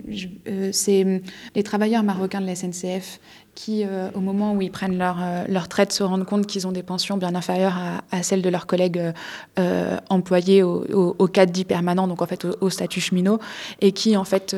euh, 0.49 0.71
c'est 0.73 1.23
les 1.55 1.63
travailleurs 1.63 2.03
marocains 2.03 2.41
de 2.41 2.47
la 2.47 2.55
SNCF 2.55 3.21
qui, 3.55 3.85
euh, 3.85 4.11
au 4.15 4.21
moment 4.21 4.53
où 4.53 4.63
ils 4.63 4.71
prennent 4.71 4.99
leur, 4.99 5.19
euh, 5.21 5.45
leur 5.49 5.69
traite, 5.69 5.93
se 5.93 6.03
rendent 6.03 6.25
compte 6.25 6.47
qu'ils 6.47 6.67
ont 6.67 6.73
des 6.73 6.83
pensions 6.83 7.17
bien 7.17 7.35
inférieures 7.35 7.77
à, 7.77 8.17
à 8.17 8.23
celles 8.23 8.43
de 8.43 8.49
leurs 8.49 8.67
collègues 8.67 9.13
euh, 9.59 9.97
employés 10.09 10.63
au, 10.63 11.29
cadre 11.29 11.53
dit 11.53 11.65
permanent, 11.65 12.07
donc 12.07 12.23
en 12.23 12.27
fait 12.27 12.47
au, 12.61 12.71
statut 12.71 13.01
cheminot, 13.01 13.39
et 13.81 13.93
qui 13.93 14.17
en 14.17 14.25
fait 14.25 14.55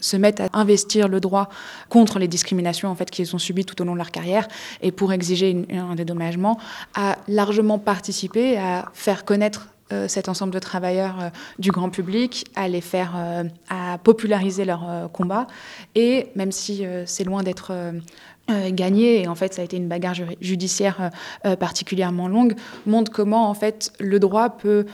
se 0.00 0.16
mettent 0.16 0.40
à 0.40 0.48
investir 0.52 1.08
le 1.08 1.20
droit 1.20 1.48
contre 1.88 2.18
les 2.18 2.28
discriminations 2.28 2.88
en 2.88 2.94
fait 2.94 3.10
qu'ils 3.10 3.34
ont 3.34 3.38
subies 3.38 3.64
tout 3.64 3.80
au 3.80 3.84
long 3.84 3.92
de 3.92 3.98
leur 3.98 4.10
carrière, 4.10 4.48
et 4.82 4.92
pour 4.92 5.12
exiger 5.12 5.66
un 5.72 5.94
dédommagement, 5.94 6.58
a 6.94 7.16
largement 7.28 7.78
participé 7.78 8.58
à 8.58 8.86
faire 8.92 9.24
connaître 9.24 9.68
euh, 9.90 10.06
cet 10.06 10.28
ensemble 10.28 10.52
de 10.52 10.58
travailleurs 10.58 11.18
euh, 11.18 11.28
du 11.58 11.70
grand 11.70 11.88
public, 11.88 12.44
à 12.54 12.68
les 12.68 12.82
faire, 12.82 13.14
euh, 13.16 13.44
à 13.70 13.96
populariser 13.96 14.66
leur 14.66 15.10
combat. 15.12 15.46
Et 15.94 16.26
même 16.34 16.52
si 16.52 16.84
c'est 17.06 17.24
loin 17.24 17.42
d'être 17.42 17.72
gagné, 18.70 19.22
et 19.22 19.28
en 19.28 19.34
fait 19.34 19.54
ça 19.54 19.62
a 19.62 19.64
été 19.64 19.76
une 19.76 19.88
bagarre 19.88 20.14
judiciaire 20.40 21.10
particulièrement 21.58 22.28
longue, 22.28 22.54
montre 22.86 23.12
comment 23.12 23.50
en 23.50 23.54
fait 23.54 23.92
le 24.00 24.18
droit 24.18 24.56
peut 24.56 24.86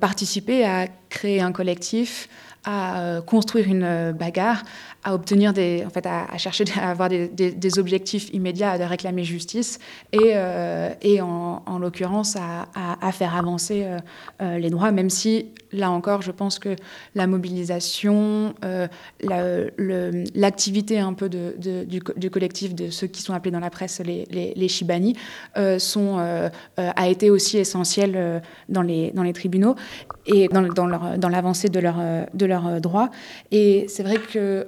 participer 0.00 0.64
à 0.64 0.86
créer 1.08 1.40
un 1.40 1.52
collectif, 1.52 2.28
à 2.64 3.20
construire 3.26 3.66
une 3.66 4.12
bagarre, 4.12 4.62
à 5.04 5.14
obtenir 5.14 5.52
des, 5.52 5.84
en 5.86 5.90
fait, 5.90 6.06
à, 6.06 6.38
chercher 6.38 6.64
à 6.80 6.90
avoir 6.90 7.08
des, 7.08 7.78
objectifs 7.78 8.28
immédiats, 8.32 8.70
à 8.72 8.86
réclamer 8.86 9.24
justice 9.24 9.78
et, 10.12 10.32
euh, 10.34 10.90
et 11.00 11.20
en, 11.20 11.62
en 11.66 11.78
l'occurrence 11.78 12.36
à, 12.36 12.68
à, 13.00 13.12
faire 13.12 13.34
avancer 13.34 13.82
euh, 13.84 13.98
euh, 14.42 14.58
les 14.58 14.70
droits, 14.70 14.92
même 14.92 15.10
si 15.10 15.46
là 15.72 15.90
encore, 15.90 16.22
je 16.22 16.30
pense 16.30 16.58
que 16.58 16.76
la 17.14 17.26
mobilisation, 17.26 18.54
l'activité 20.34 20.98
un 21.00 21.14
peu 21.14 21.28
de, 21.28 21.54
de, 21.58 21.84
du, 21.84 22.30
collectif 22.30 22.74
de 22.74 22.90
ceux 22.90 23.06
qui 23.06 23.22
sont 23.22 23.32
appelés 23.32 23.50
dans 23.50 23.60
la 23.60 23.70
presse 23.70 24.00
les, 24.04 24.26
les, 24.30 24.52
les 24.54 24.68
Shibani 24.68 25.16
sont, 25.78 26.18
a 26.76 27.08
été 27.08 27.30
aussi 27.30 27.58
essentielle 27.58 28.42
dans 28.68 28.82
les, 28.82 29.10
dans 29.12 29.22
les 29.22 29.32
tribunaux 29.32 29.74
et 30.26 30.48
dans, 30.48 30.62
dans, 31.16 31.28
l'avancée 31.28 31.70
de 31.70 31.80
leurs 31.80 32.02
de 32.34 32.46
leur 32.46 32.80
droits. 32.80 33.10
Et 33.50 33.86
c'est 33.88 34.02
vrai 34.02 34.16
que 34.16 34.66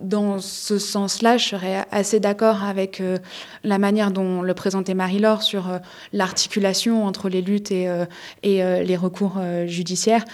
dans 0.00 0.38
ce 0.38 0.78
sens-là, 0.78 1.36
je 1.36 1.48
serais 1.48 1.84
assez 1.90 2.20
d'accord 2.20 2.64
avec 2.64 3.00
euh, 3.00 3.18
la 3.64 3.78
manière 3.78 4.10
dont 4.10 4.42
le 4.42 4.54
présentait 4.54 4.94
Marie-Laure 4.94 5.42
sur 5.42 5.68
euh, 5.68 5.78
l'articulation 6.12 7.04
entre 7.04 7.28
les 7.28 7.42
luttes 7.42 7.70
et, 7.70 7.88
euh, 7.88 8.04
les 8.44 8.96
recours 8.96 9.40
judiciaires. 9.66 10.24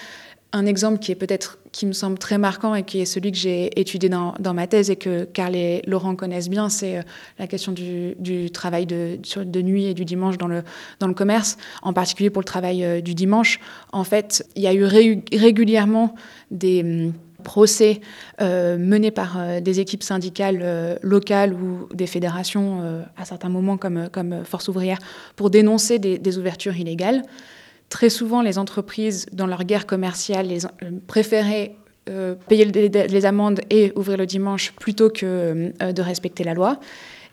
Un 0.53 0.67
exemple 0.67 0.99
qui 0.99 1.11
est 1.11 1.17
peut-être 1.17 1.59
qui 1.73 1.87
me 1.87 1.93
semble 1.93 2.19
très 2.19 2.37
marquant 2.37 2.75
et 2.75 2.83
qui 2.83 3.01
est 3.01 3.07
celui 3.07 3.33
que 3.33 3.39
j'ai 3.39 3.81
étudié 3.81 4.11
dans, 4.11 4.35
ma 4.55 4.67
thèse 4.67 4.91
et 4.91 4.97
que 4.97 5.25
Carl 5.25 5.57
et 5.57 5.81
Laurent 5.87 6.15
connaissent 6.15 6.51
bien, 6.51 6.69
c'est 6.69 7.01
la 7.39 7.47
question 7.47 7.73
du, 7.73 8.51
travail 8.51 8.85
de, 8.85 9.63
nuit 9.63 9.87
et 9.87 9.95
du 9.95 10.05
dimanche 10.05 10.37
dans 10.37 10.49
le, 10.49 10.63
commerce, 11.15 11.57
en 11.81 11.95
particulier 11.95 12.29
pour 12.29 12.43
le 12.43 12.47
travail 12.47 13.03
du 13.03 13.15
dimanche. 13.15 13.61
En 13.93 14.05
fait, 14.05 14.47
il 14.55 14.63
y 14.63 14.67
a 14.67 14.75
eu 14.75 14.85
ré 14.85 15.23
régulièrement 15.33 16.15
des 16.51 17.11
procès 17.43 18.01
euh, 18.41 18.79
menés 18.79 19.11
par 19.11 19.39
euh, 19.39 19.61
des 19.61 19.81
équipes 19.81 20.03
syndicales 20.03 20.61
euh, 20.63 20.97
locales 21.03 21.53
ou 21.53 21.89
des 21.95 22.07
fédérations 22.07 23.03
à 23.17 23.25
certains 23.25 23.49
moments 23.49 23.77
comme, 23.77 24.09
comme 24.11 24.45
Force 24.45 24.69
ouvrière 24.69 24.99
pour 25.37 25.51
dénoncer 25.51 25.99
des, 25.99 26.39
ouvertures 26.39 26.77
illégales. 26.77 27.23
Très 27.89 28.09
souvent, 28.09 28.43
les 28.43 28.59
entreprises, 28.59 29.27
dans 29.33 29.47
leur 29.47 29.65
guerre 29.65 29.87
commerciale, 29.87 30.47
les, 30.47 30.61
préféraient 31.07 31.77
payer 32.49 32.65
les, 32.65 33.27
amendes 33.27 33.61
et 33.71 33.93
ouvrir 33.95 34.17
le 34.17 34.27
dimanche 34.27 34.73
plutôt 34.73 35.11
que 35.11 35.73
de 35.93 36.03
respecter 36.03 36.43
la 36.43 36.55
loi. 36.55 36.81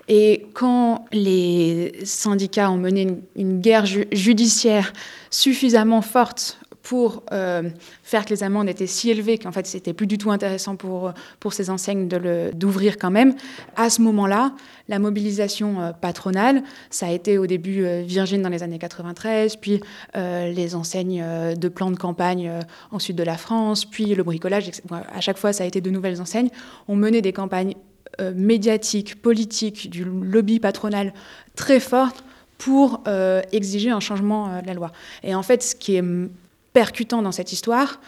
Et 0.09 0.47
quand 0.53 1.05
les 1.11 1.93
syndicats 2.03 2.71
ont 2.71 2.77
mené 2.77 3.07
une, 3.35 3.61
guerre 3.61 3.85
ju 3.85 4.07
judiciaire 4.11 4.91
suffisamment 5.29 6.01
forte 6.01 6.59
pour 6.81 7.23
euh, 7.31 7.69
faire 8.03 8.25
que 8.25 8.29
les 8.29 8.43
amendes 8.43 8.69
étaient 8.69 8.87
si 8.87 9.09
élevées 9.09 9.37
qu'en 9.37 9.51
fait 9.51 9.67
c'était 9.67 9.93
plus 9.93 10.07
du 10.07 10.17
tout 10.17 10.31
intéressant 10.31 10.75
pour, 10.75 11.13
pour 11.39 11.53
ces 11.53 11.69
enseignes 11.69 12.07
d'ouvrir 12.53 12.97
quand 12.97 13.11
même. 13.11 13.35
À 13.75 13.89
ce 13.89 14.01
moment-là, 14.01 14.53
la 14.87 14.99
mobilisation 14.99 15.81
euh, 15.81 15.91
patronale, 15.91 16.63
ça 16.89 17.07
a 17.07 17.11
été 17.11 17.37
au 17.37 17.47
début 17.47 17.85
euh, 17.85 18.01
Virgin 18.05 18.41
dans 18.41 18.49
les 18.49 18.63
années 18.63 18.79
93, 18.79 19.55
puis 19.57 19.81
euh, 20.15 20.51
les 20.51 20.75
enseignes 20.75 21.21
euh, 21.23 21.55
de 21.55 21.69
plans 21.69 21.91
de 21.91 21.97
campagne 21.97 22.49
euh, 22.49 22.61
en 22.91 22.99
sud 22.99 23.15
de 23.15 23.23
la 23.23 23.37
France, 23.37 23.85
puis 23.85 24.15
le 24.15 24.23
bricolage, 24.23 24.71
à 25.13 25.21
chaque 25.21 25.37
fois 25.37 25.53
ça 25.53 25.63
a 25.63 25.67
été 25.67 25.81
de 25.81 25.89
nouvelles 25.89 26.21
enseignes, 26.21 26.49
ont 26.87 26.95
mené 26.95 27.21
des 27.21 27.33
campagnes 27.33 27.75
médiatiques, 28.35 29.21
politiques, 29.21 29.89
du 29.89 30.03
lobby 30.03 30.59
patronal 30.59 31.13
très 31.55 31.79
fortes 31.79 32.25
pour 32.57 33.03
exiger 33.53 33.91
un 33.91 34.01
changement 34.01 34.61
de 34.61 34.67
la 34.67 34.73
loi. 34.73 34.91
Et 35.23 35.33
en 35.35 35.43
fait, 35.43 35.63
ce 35.63 35.73
qui 35.73 35.95
est 35.95 36.03
percutant 36.73 37.21
dans 37.21 37.31
cette 37.31 37.51
histoire, 37.51 37.99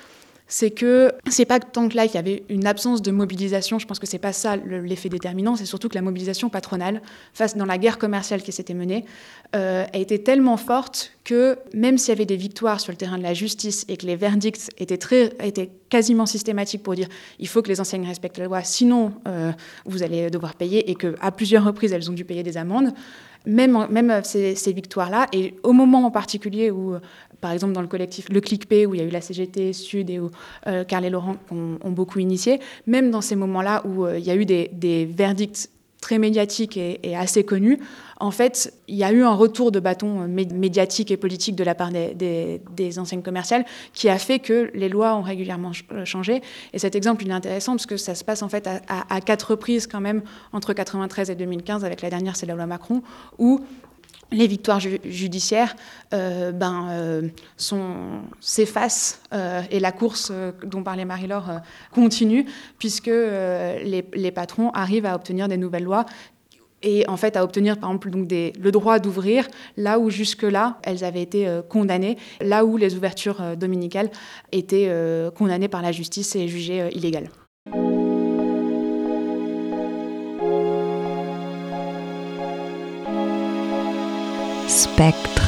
c'est 0.52 0.70
que 0.70 1.14
c'est 1.30 1.46
pas 1.46 1.62
tant 1.62 1.88
que 1.88 1.96
là 1.96 2.04
il 2.04 2.14
y 2.14 2.18
avait 2.18 2.44
une 2.50 2.68
absence 2.68 3.02
de 3.02 3.10
mobilisation, 3.10 3.80
je 3.80 3.88
pense 3.88 4.00
que 4.00 4.06
c'est 4.06 4.20
pas 4.20 4.34
ça 4.34 4.58
l'effet 4.58 5.08
déterminant, 5.08 5.56
c'est 5.56 5.66
surtout 5.66 5.88
que 5.88 5.96
la 5.96 6.02
mobilisation 6.02 6.50
patronale, 6.50 7.02
face 7.34 7.56
dans 7.56 7.64
la 7.64 7.78
guerre 7.78 7.98
commerciale 7.98 8.42
qui 8.42 8.52
s'était 8.52 8.74
menée, 8.74 9.06
euh, 9.56 9.86
a 9.92 9.98
été 9.98 10.22
tellement 10.22 10.58
forte 10.58 11.14
que 11.24 11.58
même 11.74 11.98
s'il 11.98 12.10
y 12.10 12.18
avait 12.18 12.26
des 12.26 12.36
victoires 12.36 12.82
sur 12.82 12.92
le 12.92 12.98
terrain 12.98 13.18
de 13.18 13.24
la 13.24 13.34
justice 13.34 13.86
et 13.88 13.96
que 13.96 14.06
les 14.06 14.18
verdicts 14.18 14.70
étaient, 14.78 14.98
très, 14.98 15.32
étaient 15.42 15.70
quasiment 15.88 16.26
systématiques 16.26 16.84
pour 16.84 16.96
dire 16.96 17.08
il 17.40 17.48
faut 17.48 17.62
que 17.62 17.70
les 17.70 17.80
enseignes 17.80 18.06
respectent 18.06 18.38
la 18.38 18.46
loi, 18.46 18.62
sinon 18.62 19.14
euh, 19.30 19.54
vous 19.86 20.04
allez 20.04 20.30
devoir 20.30 20.56
payer, 20.56 20.92
et 20.92 20.96
qu'à 20.96 21.32
plusieurs 21.32 21.64
reprises 21.64 21.94
elles 21.94 22.10
ont 22.10 22.14
dû 22.14 22.26
payer 22.26 22.44
des 22.44 22.58
amendes, 22.58 22.94
même, 23.46 23.88
même 23.90 24.22
ces, 24.26 24.56
ces 24.56 24.74
victoires-là, 24.74 25.28
et 25.32 25.56
au 25.64 25.72
moment 25.72 26.06
en 26.06 26.12
particulier 26.12 26.72
où 26.72 26.98
par 27.42 27.52
exemple 27.52 27.74
dans 27.74 27.82
le 27.82 27.88
collectif 27.88 28.30
Le 28.30 28.40
Click-P, 28.40 28.86
où 28.86 28.94
il 28.94 29.02
y 29.02 29.04
a 29.04 29.08
eu 29.08 29.10
la 29.10 29.22
CGT 29.22 29.74
Sud 29.74 30.10
et 30.10 30.20
où 30.20 30.30
euh, 30.68 30.84
Carl 30.84 31.04
et 31.04 31.10
Laurent 31.10 31.36
ont, 31.52 31.92
beaucoup 31.92 32.20
initié, 32.20 32.60
même 32.88 33.12
dans 33.12 33.22
ces 33.22 33.36
moments-là 33.36 33.82
où 33.86 34.06
euh, 34.06 34.18
il 34.18 34.26
y 34.26 34.32
a 34.32 34.36
eu 34.36 34.46
des, 34.46 35.06
verdicts 35.06 35.70
très 36.00 36.18
médiatiques 36.18 36.78
et, 36.78 37.16
assez 37.16 37.44
connus, 37.44 37.80
en 38.20 38.32
fait, 38.32 38.74
il 38.88 38.96
y 38.96 39.04
a 39.04 39.12
eu 39.12 39.24
un 39.24 39.34
retour 39.34 39.72
de 39.72 39.80
bâton 39.80 40.28
médiatique 40.28 41.12
et 41.12 41.18
politique 41.18 41.56
de 41.56 41.64
la 41.64 41.76
part 41.76 41.92
des, 41.92 42.60
des, 42.72 43.00
enseignes 43.00 43.22
commerciales 43.22 43.66
qui 43.94 44.10
a 44.10 44.18
fait 44.18 44.40
que 44.40 44.72
les 44.74 44.90
lois 44.90 45.16
ont 45.16 45.22
régulièrement 45.22 45.72
euh, 45.92 46.06
changé. 46.06 46.42
Et 46.74 46.80
cet 46.80 46.96
exemple, 46.96 47.24
il 47.24 47.30
est 47.30 47.34
intéressant 47.34 47.74
parce 47.74 47.86
que 47.86 47.98
ça 47.98 48.16
se 48.16 48.24
passe 48.24 48.42
en 48.42 48.50
fait 48.50 48.68
à, 48.68 49.22
quatre 49.22 49.52
reprises 49.52 49.86
quand 49.86 50.02
même 50.02 50.24
entre 50.54 50.74
93 50.74 51.30
et 51.30 51.36
2015, 51.36 51.86
avec 51.86 52.02
la 52.02 52.10
dernière, 52.10 52.36
c'est 52.36 52.48
la 52.48 52.56
loi 52.56 52.66
Macron, 52.66 53.04
où 53.38 53.62
les 54.32 54.48
victoires 54.48 54.80
ju 54.80 55.00
judiciaires 55.06 55.76
euh, 56.14 56.52
ben, 56.52 56.88
euh, 56.90 57.28
s'effacent 58.40 59.22
euh, 59.34 59.62
et 59.70 59.80
la 59.80 59.92
course 59.92 60.32
dont 60.64 60.84
parlait 60.84 61.06
Marie-Laure 61.06 61.62
continue 61.92 62.46
puisque 62.80 63.08
les, 63.08 64.32
patrons 64.34 64.72
arrivent 64.72 65.06
à 65.06 65.16
obtenir 65.16 65.48
des 65.48 65.58
nouvelles 65.58 65.84
lois 65.84 66.06
et 66.84 67.08
en 67.08 67.18
fait 67.18 67.36
à 67.36 67.44
obtenir 67.44 67.78
par 67.78 67.92
exemple 67.92 68.10
le 68.12 68.72
droit 68.72 69.00
d'ouvrir 69.00 69.48
là 69.78 70.00
où 70.00 70.10
jusque-là 70.10 70.78
elles 70.84 71.04
avaient 71.04 71.22
été 71.22 71.60
condamnées, 71.70 72.18
là 72.40 72.66
où 72.66 72.78
les 72.78 72.96
ouvertures 72.96 73.56
dominicales 73.56 74.10
étaient 74.52 74.92
condamnées 75.36 75.68
par 75.68 75.82
la 75.82 75.92
justice 75.92 76.36
et 76.36 76.48
jugées 76.48 76.90
illégales. 76.94 77.30
Spectrum. 84.72 85.41